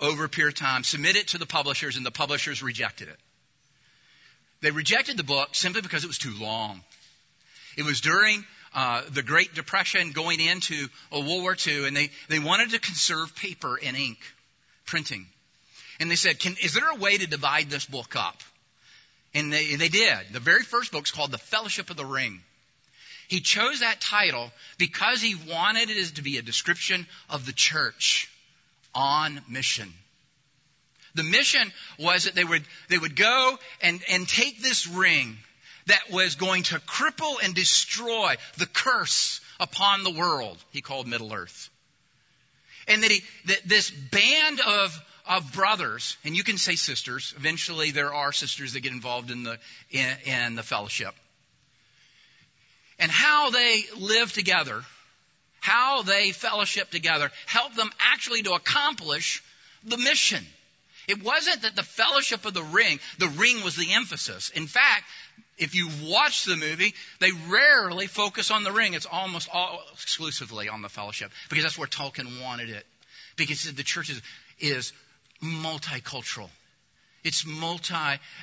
over 0.00 0.24
a 0.24 0.28
period 0.28 0.54
of 0.54 0.58
time, 0.58 0.84
submitted 0.84 1.20
it 1.20 1.28
to 1.28 1.38
the 1.38 1.46
publishers, 1.46 1.96
and 1.96 2.04
the 2.04 2.10
publishers 2.10 2.62
rejected 2.62 3.08
it. 3.08 3.18
They 4.60 4.70
rejected 4.70 5.16
the 5.16 5.24
book 5.24 5.54
simply 5.54 5.82
because 5.82 6.04
it 6.04 6.08
was 6.08 6.18
too 6.18 6.34
long. 6.40 6.82
It 7.76 7.84
was 7.84 8.00
during 8.00 8.44
uh, 8.74 9.02
the 9.10 9.22
Great 9.22 9.54
Depression 9.54 10.12
going 10.12 10.40
into 10.40 10.88
World 11.10 11.26
War 11.26 11.56
II, 11.66 11.86
and 11.86 11.96
they, 11.96 12.10
they 12.28 12.38
wanted 12.38 12.70
to 12.70 12.78
conserve 12.78 13.34
paper 13.36 13.78
and 13.82 13.96
ink, 13.96 14.18
printing. 14.86 15.26
And 16.00 16.10
they 16.10 16.16
said, 16.16 16.38
Can, 16.38 16.56
Is 16.62 16.74
there 16.74 16.90
a 16.90 16.96
way 16.96 17.18
to 17.18 17.26
divide 17.26 17.70
this 17.70 17.84
book 17.84 18.16
up? 18.16 18.40
And 19.34 19.52
they, 19.52 19.76
they 19.76 19.88
did. 19.88 20.18
The 20.32 20.40
very 20.40 20.62
first 20.62 20.92
book 20.92 21.04
is 21.04 21.10
called 21.10 21.30
The 21.30 21.38
Fellowship 21.38 21.90
of 21.90 21.96
the 21.96 22.04
Ring. 22.04 22.40
He 23.28 23.40
chose 23.40 23.80
that 23.80 24.00
title 24.00 24.50
because 24.76 25.22
he 25.22 25.34
wanted 25.50 25.88
it 25.88 26.16
to 26.16 26.22
be 26.22 26.36
a 26.36 26.42
description 26.42 27.06
of 27.30 27.46
the 27.46 27.52
church 27.52 28.30
on 28.94 29.40
mission. 29.48 29.90
The 31.14 31.22
mission 31.22 31.72
was 31.98 32.24
that 32.24 32.34
they 32.34 32.44
would, 32.44 32.62
they 32.88 32.98
would 32.98 33.16
go 33.16 33.58
and, 33.80 34.00
and 34.10 34.28
take 34.28 34.62
this 34.62 34.86
ring 34.86 35.36
that 35.86 36.10
was 36.10 36.36
going 36.36 36.62
to 36.64 36.78
cripple 36.80 37.42
and 37.42 37.54
destroy 37.54 38.36
the 38.58 38.66
curse 38.66 39.40
upon 39.58 40.04
the 40.04 40.10
world 40.10 40.56
he 40.70 40.80
called 40.80 41.06
Middle 41.06 41.32
Earth. 41.32 41.70
And 42.88 43.02
that, 43.02 43.10
he, 43.10 43.22
that 43.46 43.60
this 43.64 43.90
band 43.90 44.60
of, 44.60 45.04
of 45.26 45.52
brothers, 45.52 46.16
and 46.24 46.36
you 46.36 46.44
can 46.44 46.58
say 46.58 46.74
sisters, 46.74 47.34
eventually 47.36 47.90
there 47.90 48.12
are 48.12 48.32
sisters 48.32 48.72
that 48.72 48.80
get 48.80 48.92
involved 48.92 49.30
in 49.30 49.44
the, 49.44 49.58
in, 49.90 50.08
in 50.24 50.54
the 50.54 50.62
fellowship. 50.62 51.14
And 52.98 53.10
how 53.10 53.50
they 53.50 53.84
live 53.98 54.32
together, 54.32 54.82
how 55.60 56.02
they 56.02 56.32
fellowship 56.32 56.90
together, 56.90 57.30
help 57.46 57.74
them 57.74 57.90
actually 57.98 58.42
to 58.42 58.52
accomplish 58.52 59.42
the 59.84 59.96
mission. 59.96 60.44
It 61.08 61.22
wasn't 61.22 61.62
that 61.62 61.74
the 61.74 61.82
fellowship 61.82 62.44
of 62.44 62.54
the 62.54 62.62
ring, 62.62 63.00
the 63.18 63.28
ring 63.28 63.64
was 63.64 63.74
the 63.76 63.92
emphasis. 63.92 64.50
In 64.50 64.66
fact, 64.66 65.04
if 65.58 65.74
you 65.74 65.88
watch 66.04 66.44
the 66.44 66.56
movie, 66.56 66.94
they 67.20 67.30
rarely 67.48 68.06
focus 68.06 68.50
on 68.50 68.64
the 68.64 68.72
ring. 68.72 68.94
It's 68.94 69.06
almost 69.10 69.48
all 69.52 69.82
exclusively 69.92 70.68
on 70.68 70.82
the 70.82 70.88
fellowship 70.88 71.30
because 71.48 71.64
that's 71.64 71.78
where 71.78 71.88
Tolkien 71.88 72.42
wanted 72.42 72.70
it. 72.70 72.86
Because 73.36 73.72
the 73.72 73.82
church 73.82 74.10
is, 74.10 74.22
is 74.60 74.92
multicultural. 75.42 76.48
It's 77.24 77.46
multi, 77.46 77.94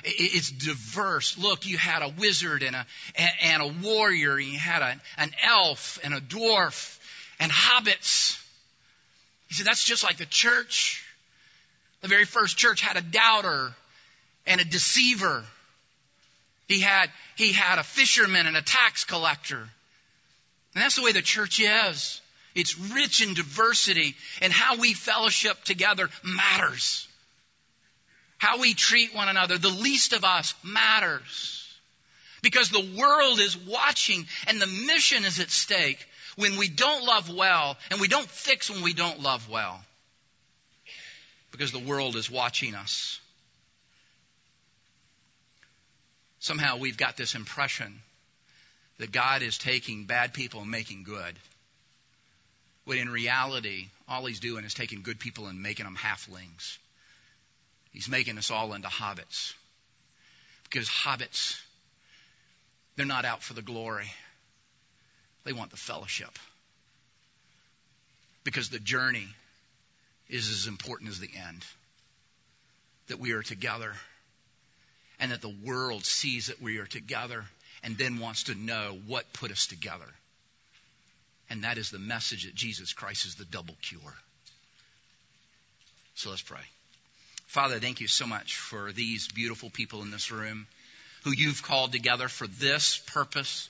it's 0.04 0.50
diverse. 0.50 1.36
Look, 1.36 1.66
you 1.66 1.76
had 1.76 2.02
a 2.02 2.08
wizard 2.18 2.62
and 2.62 2.74
a, 2.74 2.86
and 3.42 3.62
a 3.62 3.86
warrior, 3.86 4.36
and 4.36 4.46
you 4.46 4.58
had 4.58 4.80
a, 4.80 5.00
an 5.18 5.30
elf 5.42 5.98
and 6.02 6.14
a 6.14 6.20
dwarf 6.20 6.98
and 7.38 7.52
hobbits. 7.52 8.42
He 9.48 9.54
said, 9.54 9.66
that's 9.66 9.84
just 9.84 10.02
like 10.02 10.16
the 10.16 10.26
church. 10.26 11.04
The 12.00 12.08
very 12.08 12.24
first 12.24 12.56
church 12.56 12.80
had 12.80 12.96
a 12.96 13.02
doubter 13.02 13.74
and 14.46 14.60
a 14.60 14.64
deceiver. 14.64 15.44
He 16.68 16.80
had, 16.80 17.10
he 17.36 17.52
had 17.52 17.78
a 17.78 17.82
fisherman 17.82 18.46
and 18.46 18.56
a 18.56 18.62
tax 18.62 19.04
collector. 19.04 19.58
And 19.58 20.82
that's 20.82 20.96
the 20.96 21.02
way 21.02 21.12
the 21.12 21.20
church 21.20 21.60
is. 21.60 22.22
It's 22.54 22.78
rich 22.78 23.22
in 23.22 23.34
diversity, 23.34 24.16
and 24.42 24.52
how 24.52 24.76
we 24.76 24.94
fellowship 24.94 25.62
together 25.64 26.08
matters. 26.22 27.06
How 28.38 28.58
we 28.58 28.74
treat 28.74 29.14
one 29.14 29.28
another, 29.28 29.58
the 29.58 29.68
least 29.68 30.12
of 30.12 30.24
us, 30.24 30.54
matters. 30.62 31.66
Because 32.42 32.70
the 32.70 32.96
world 32.98 33.38
is 33.38 33.56
watching, 33.56 34.26
and 34.46 34.60
the 34.60 34.66
mission 34.66 35.24
is 35.24 35.38
at 35.40 35.50
stake 35.50 36.04
when 36.36 36.56
we 36.56 36.68
don't 36.68 37.04
love 37.04 37.32
well, 37.32 37.76
and 37.90 38.00
we 38.00 38.08
don't 38.08 38.28
fix 38.28 38.70
when 38.70 38.82
we 38.82 38.94
don't 38.94 39.20
love 39.20 39.48
well 39.50 39.80
because 41.50 41.72
the 41.72 41.78
world 41.78 42.16
is 42.16 42.30
watching 42.30 42.74
us. 42.74 43.20
Somehow 46.38 46.78
we've 46.78 46.96
got 46.96 47.16
this 47.16 47.34
impression 47.34 48.00
that 48.98 49.12
God 49.12 49.42
is 49.42 49.58
taking 49.58 50.06
bad 50.06 50.32
people 50.32 50.62
and 50.62 50.70
making 50.70 51.02
good. 51.02 51.34
When 52.90 52.98
in 52.98 53.08
reality, 53.08 53.86
all 54.08 54.26
he's 54.26 54.40
doing 54.40 54.64
is 54.64 54.74
taking 54.74 55.02
good 55.02 55.20
people 55.20 55.46
and 55.46 55.62
making 55.62 55.84
them 55.84 55.94
halflings. 55.94 56.76
He's 57.92 58.08
making 58.08 58.36
us 58.36 58.50
all 58.50 58.74
into 58.74 58.88
hobbits. 58.88 59.54
Because 60.64 60.88
hobbits, 60.88 61.60
they're 62.96 63.06
not 63.06 63.24
out 63.24 63.44
for 63.44 63.54
the 63.54 63.62
glory. 63.62 64.10
They 65.44 65.52
want 65.52 65.70
the 65.70 65.76
fellowship. 65.76 66.36
Because 68.42 68.70
the 68.70 68.80
journey 68.80 69.28
is 70.28 70.50
as 70.50 70.66
important 70.66 71.10
as 71.10 71.20
the 71.20 71.30
end. 71.46 71.64
That 73.06 73.20
we 73.20 73.34
are 73.34 73.44
together 73.44 73.92
and 75.20 75.30
that 75.30 75.42
the 75.42 75.56
world 75.64 76.04
sees 76.04 76.48
that 76.48 76.60
we 76.60 76.78
are 76.78 76.86
together 76.86 77.44
and 77.84 77.96
then 77.96 78.18
wants 78.18 78.42
to 78.44 78.56
know 78.56 78.98
what 79.06 79.32
put 79.32 79.52
us 79.52 79.68
together. 79.68 80.12
And 81.50 81.64
that 81.64 81.78
is 81.78 81.90
the 81.90 81.98
message 81.98 82.44
that 82.44 82.54
Jesus 82.54 82.92
Christ 82.92 83.26
is 83.26 83.34
the 83.34 83.44
double 83.44 83.74
cure. 83.82 84.14
So 86.14 86.30
let's 86.30 86.42
pray. 86.42 86.60
Father, 87.46 87.80
thank 87.80 88.00
you 88.00 88.06
so 88.06 88.26
much 88.26 88.56
for 88.56 88.92
these 88.92 89.26
beautiful 89.26 89.70
people 89.70 90.02
in 90.02 90.12
this 90.12 90.30
room 90.30 90.66
who 91.24 91.32
you've 91.32 91.62
called 91.62 91.92
together 91.92 92.28
for 92.28 92.46
this 92.46 92.98
purpose. 92.98 93.68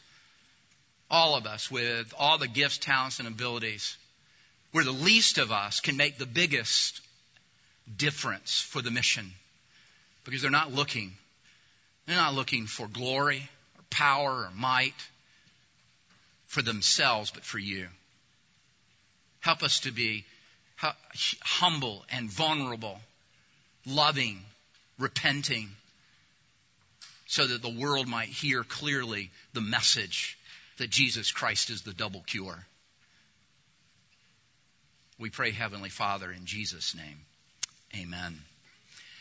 All 1.11 1.35
of 1.35 1.47
us 1.47 1.71
with 1.71 2.12
all 2.19 2.38
the 2.38 2.47
gifts, 2.47 2.79
talents, 2.79 3.19
and 3.19 3.27
abilities 3.27 3.97
where 4.73 4.85
the 4.85 4.93
least 4.93 5.38
of 5.38 5.51
us 5.51 5.81
can 5.81 5.97
make 5.97 6.19
the 6.19 6.27
biggest 6.27 7.01
difference 7.97 8.61
for 8.61 8.83
the 8.83 8.90
mission 8.90 9.33
because 10.25 10.43
they're 10.43 10.51
not 10.51 10.73
looking 10.73 11.12
they're 12.07 12.16
not 12.16 12.35
looking 12.35 12.66
for 12.66 12.87
glory 12.88 13.49
or 13.77 13.85
power 13.90 14.31
or 14.31 14.51
might 14.55 14.95
for 16.50 16.62
themselves 16.62 17.30
but 17.30 17.44
for 17.44 17.58
you 17.58 17.86
help 19.40 19.62
us 19.62 19.80
to 19.80 19.90
be 19.90 20.24
humble 21.42 22.04
and 22.10 22.30
vulnerable 22.30 22.98
loving 23.86 24.40
repenting 24.98 25.68
so 27.26 27.46
that 27.46 27.62
the 27.62 27.80
world 27.80 28.08
might 28.08 28.28
hear 28.28 28.64
clearly 28.64 29.30
the 29.52 29.60
message 29.60 30.38
that 30.78 30.90
Jesus 30.90 31.30
Christ 31.30 31.70
is 31.70 31.82
the 31.82 31.92
double 31.92 32.22
cure 32.22 32.66
we 35.20 35.28
pray, 35.28 35.50
Heavenly 35.50 35.90
Father, 35.90 36.32
in 36.32 36.46
Jesus' 36.46 36.94
name. 36.94 37.20
Amen. 37.94 38.38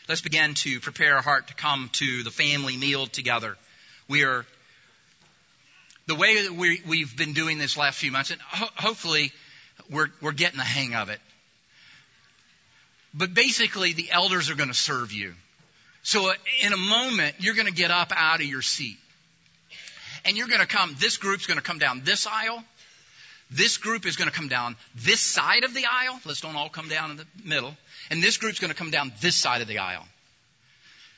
Let's 0.08 0.22
begin 0.22 0.54
to 0.54 0.80
prepare 0.80 1.16
our 1.16 1.22
heart 1.22 1.48
to 1.48 1.54
come 1.54 1.90
to 1.92 2.22
the 2.22 2.30
family 2.30 2.78
meal 2.78 3.06
together. 3.06 3.58
We 4.08 4.24
are 4.24 4.46
the 6.06 6.14
way 6.14 6.42
that 6.42 6.52
we, 6.52 6.82
we've 6.86 7.16
been 7.16 7.32
doing 7.32 7.58
this 7.58 7.76
last 7.76 7.98
few 7.98 8.10
months, 8.10 8.30
and 8.30 8.40
ho- 8.40 8.68
hopefully 8.76 9.32
we're, 9.90 10.08
we're 10.20 10.32
getting 10.32 10.58
the 10.58 10.64
hang 10.64 10.94
of 10.94 11.08
it. 11.08 11.20
But 13.12 13.34
basically, 13.34 13.92
the 13.92 14.10
elders 14.10 14.50
are 14.50 14.54
going 14.54 14.68
to 14.68 14.74
serve 14.74 15.12
you. 15.12 15.34
So 16.02 16.30
uh, 16.30 16.34
in 16.62 16.72
a 16.72 16.76
moment, 16.76 17.36
you're 17.38 17.54
going 17.54 17.66
to 17.66 17.72
get 17.72 17.90
up 17.90 18.12
out 18.14 18.40
of 18.40 18.46
your 18.46 18.62
seat. 18.62 18.96
And 20.24 20.36
you're 20.36 20.48
going 20.48 20.60
to 20.60 20.66
come, 20.66 20.96
this 20.98 21.16
group's 21.16 21.46
going 21.46 21.58
to 21.58 21.62
come 21.62 21.78
down 21.78 22.02
this 22.04 22.26
aisle. 22.26 22.62
This 23.50 23.78
group 23.78 24.06
is 24.06 24.16
going 24.16 24.30
to 24.30 24.36
come 24.36 24.48
down 24.48 24.76
this 24.94 25.20
side 25.20 25.64
of 25.64 25.74
the 25.74 25.84
aisle. 25.90 26.20
Let's 26.24 26.40
don't 26.40 26.54
all 26.54 26.68
come 26.68 26.88
down 26.88 27.10
in 27.10 27.16
the 27.16 27.26
middle. 27.44 27.74
And 28.10 28.22
this 28.22 28.36
group's 28.36 28.60
going 28.60 28.70
to 28.70 28.76
come 28.76 28.90
down 28.90 29.12
this 29.20 29.34
side 29.34 29.60
of 29.60 29.68
the 29.68 29.78
aisle. 29.78 30.06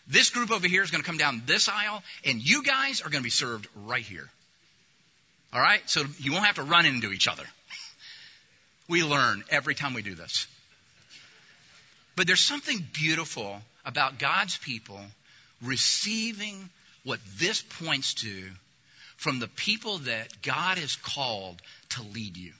This 0.09 0.31
group 0.31 0.51
over 0.51 0.67
here 0.67 0.83
is 0.83 0.91
going 0.91 1.03
to 1.03 1.07
come 1.07 1.19
down 1.19 1.43
this 1.47 1.69
aisle, 1.69 2.03
and 2.25 2.41
you 2.41 2.63
guys 2.63 3.03
are 3.03 3.11
going 3.11 3.23
to 3.23 3.25
be 3.25 3.31
served 3.31 3.69
right 3.85 4.03
here. 4.03 4.29
All 5.53 5.61
right? 5.61 5.83
So 5.89 6.05
you 6.19 6.33
won't 6.33 6.47
have 6.47 6.57
to 6.57 6.63
run 6.63 6.87
into 6.87 7.13
each 7.13 7.29
other. 7.29 7.45
We 8.89 9.05
learn 9.05 9.45
every 9.51 9.75
time 9.75 9.95
we 9.95 10.03
do 10.03 10.15
this. 10.15 10.47
But 12.17 12.27
there's 12.27 12.41
something 12.41 12.87
beautiful 12.93 13.61
about 13.85 14.19
God's 14.19 14.57
people 14.59 15.01
receiving 15.63 16.69
what 17.05 17.21
this 17.39 17.63
points 17.63 18.15
to 18.15 18.45
from 19.17 19.39
the 19.39 19.49
people 19.49 19.99
that 19.99 20.43
God 20.43 20.79
has 20.79 20.97
called 20.97 21.61
to 21.91 22.03
lead 22.03 22.37
you. 22.37 22.53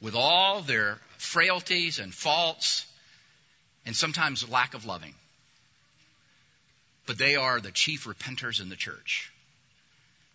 With 0.00 0.14
all 0.14 0.60
their 0.60 0.98
frailties 1.18 1.98
and 1.98 2.12
faults, 2.12 2.86
and 3.86 3.94
sometimes 3.94 4.48
lack 4.48 4.74
of 4.74 4.84
loving. 4.84 5.14
But 7.06 7.18
they 7.18 7.36
are 7.36 7.60
the 7.60 7.70
chief 7.70 8.06
repenters 8.06 8.60
in 8.60 8.68
the 8.68 8.76
church. 8.76 9.30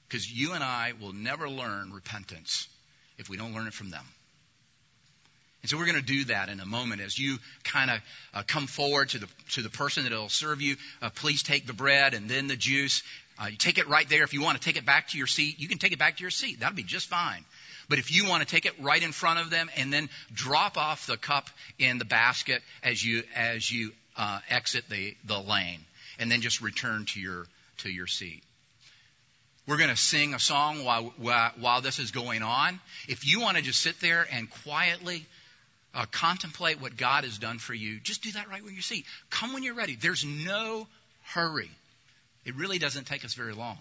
Because 0.10 0.32
you 0.32 0.54
and 0.54 0.64
I 0.64 0.94
will 1.00 1.14
never 1.14 1.48
learn 1.48 1.94
repentance 1.94 2.68
if 3.20 3.30
we 3.30 3.38
don't 3.38 3.54
learn 3.54 3.68
it 3.68 3.74
from 3.74 3.92
them. 3.92 4.04
And 5.62 5.70
so 5.70 5.78
we're 5.78 5.86
going 5.86 5.98
to 5.98 6.02
do 6.02 6.26
that 6.26 6.50
in 6.50 6.60
a 6.62 6.66
moment 6.66 7.02
as 7.02 7.20
you 7.20 7.38
kind 7.64 7.92
of 7.92 8.00
uh, 8.34 8.44
come 8.48 8.66
forward 8.66 9.10
to 9.10 9.20
the 9.20 9.28
to 9.52 9.62
the 9.62 9.70
person 9.70 10.04
that 10.04 10.14
will 10.14 10.30
serve 10.30 10.62
you. 10.62 10.78
Uh, 11.02 11.10
please 11.10 11.44
take 11.44 11.68
the 11.68 11.74
bread 11.74 12.14
and 12.14 12.30
then 12.30 12.48
the 12.48 12.56
juice. 12.56 13.04
Uh, 13.38 13.48
you 13.48 13.58
take 13.58 13.78
it 13.78 13.88
right 13.88 14.08
there. 14.10 14.24
If 14.24 14.34
you 14.34 14.42
want 14.42 14.60
to 14.60 14.64
take 14.64 14.78
it 14.78 14.86
back 14.86 15.10
to 15.10 15.18
your 15.18 15.28
seat, 15.28 15.60
you 15.60 15.68
can 15.68 15.78
take 15.78 15.92
it 15.92 16.00
back 16.00 16.18
to 16.18 16.22
your 16.22 16.32
seat. 16.32 16.62
That'll 16.62 16.76
be 16.76 16.84
just 16.84 17.08
fine. 17.08 17.44
But 17.90 18.00
if 18.00 18.12
you 18.12 18.28
want 18.28 18.42
to 18.42 18.48
take 18.48 18.66
it 18.66 18.74
right 18.80 19.02
in 19.02 19.12
front 19.12 19.40
of 19.40 19.50
them 19.50 19.70
and 19.76 19.92
then 19.92 20.10
drop 20.34 20.78
off 20.78 21.08
the 21.08 21.18
cup 21.18 21.50
in 21.78 21.98
the 21.98 22.06
basket 22.06 22.62
as 22.84 23.04
you 23.04 23.24
as 23.36 23.70
you 23.70 23.92
uh, 24.16 24.40
exit 24.50 24.86
the 24.90 25.16
the 25.26 25.40
lane, 25.40 25.80
and 26.20 26.32
then 26.32 26.40
just 26.40 26.62
return 26.62 27.06
to 27.06 27.20
your 27.20 27.48
to 27.80 27.90
your 27.90 28.08
seat. 28.08 28.44
We're 29.70 29.78
going 29.78 29.92
to 29.92 29.96
sing 29.96 30.34
a 30.34 30.40
song 30.40 30.84
while, 30.84 31.14
while, 31.18 31.52
while 31.60 31.82
this 31.82 32.00
is 32.00 32.10
going 32.10 32.42
on. 32.42 32.80
If 33.08 33.28
you 33.28 33.40
want 33.40 33.58
to 33.58 33.62
just 33.62 33.80
sit 33.80 34.02
there 34.02 34.28
and 34.32 34.50
quietly 34.64 35.28
uh, 35.94 36.08
contemplate 36.10 36.82
what 36.82 36.98
God 36.98 37.24
has 37.24 37.38
done 37.38 37.60
for 37.60 37.76
you, 37.76 38.00
just 38.00 38.24
do 38.24 38.32
that 38.32 38.50
right 38.50 38.64
where 38.64 38.74
you 38.74 38.82
seat. 38.82 39.06
Come 39.30 39.54
when 39.54 39.62
you're 39.62 39.76
ready. 39.76 39.96
There's 39.96 40.26
no 40.26 40.88
hurry. 41.22 41.70
It 42.46 42.56
really 42.56 42.80
doesn't 42.80 43.06
take 43.06 43.24
us 43.24 43.36
very 43.36 43.54
long 43.54 43.78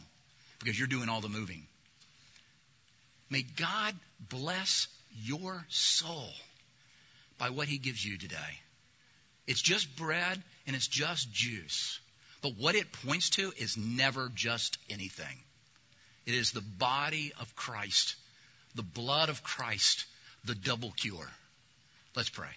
because 0.59 0.79
you're 0.79 0.89
doing 0.89 1.09
all 1.09 1.23
the 1.23 1.31
moving. 1.31 1.63
May 3.31 3.47
God 3.57 3.95
bless 4.29 4.89
your 5.23 5.65
soul 5.71 6.29
by 7.39 7.49
what 7.49 7.67
He 7.67 7.79
gives 7.79 8.05
you 8.05 8.19
today. 8.19 8.61
It's 9.47 9.63
just 9.63 9.97
bread 9.97 10.43
and 10.67 10.77
it's 10.77 10.89
just 10.89 11.33
juice. 11.33 11.99
But 12.43 12.59
what 12.59 12.75
it 12.75 12.93
points 13.07 13.31
to 13.31 13.55
is 13.57 13.79
never 13.79 14.31
just 14.35 14.77
anything. 14.91 15.39
It 16.29 16.35
is 16.35 16.51
the 16.51 16.61
body 16.61 17.33
of 17.41 17.57
Christ, 17.57 18.17
the 18.75 18.83
blood 18.83 19.31
of 19.31 19.43
Christ, 19.43 20.05
the 20.45 20.55
double 20.55 20.91
cure. 20.91 21.31
Let's 22.15 22.29
pray. 22.29 22.51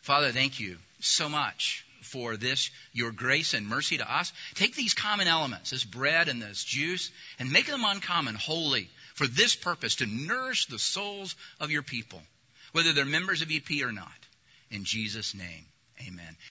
Father, 0.00 0.32
thank 0.32 0.60
you 0.60 0.78
so 1.00 1.28
much 1.28 1.84
for 2.00 2.38
this, 2.38 2.70
your 2.94 3.12
grace 3.12 3.52
and 3.52 3.66
mercy 3.66 3.98
to 3.98 4.10
us. 4.10 4.32
Take 4.54 4.74
these 4.74 4.94
common 4.94 5.28
elements, 5.28 5.72
this 5.72 5.84
bread 5.84 6.28
and 6.28 6.40
this 6.40 6.64
juice, 6.64 7.10
and 7.38 7.52
make 7.52 7.66
them 7.66 7.84
uncommon, 7.84 8.34
holy, 8.34 8.88
for 9.12 9.26
this 9.26 9.54
purpose, 9.54 9.96
to 9.96 10.06
nourish 10.06 10.64
the 10.64 10.78
souls 10.78 11.36
of 11.60 11.70
your 11.70 11.82
people, 11.82 12.22
whether 12.72 12.94
they're 12.94 13.04
members 13.04 13.42
of 13.42 13.50
EP 13.52 13.82
or 13.82 13.92
not. 13.92 14.08
In 14.70 14.84
Jesus' 14.84 15.34
name, 15.34 15.66
amen. 16.00 16.34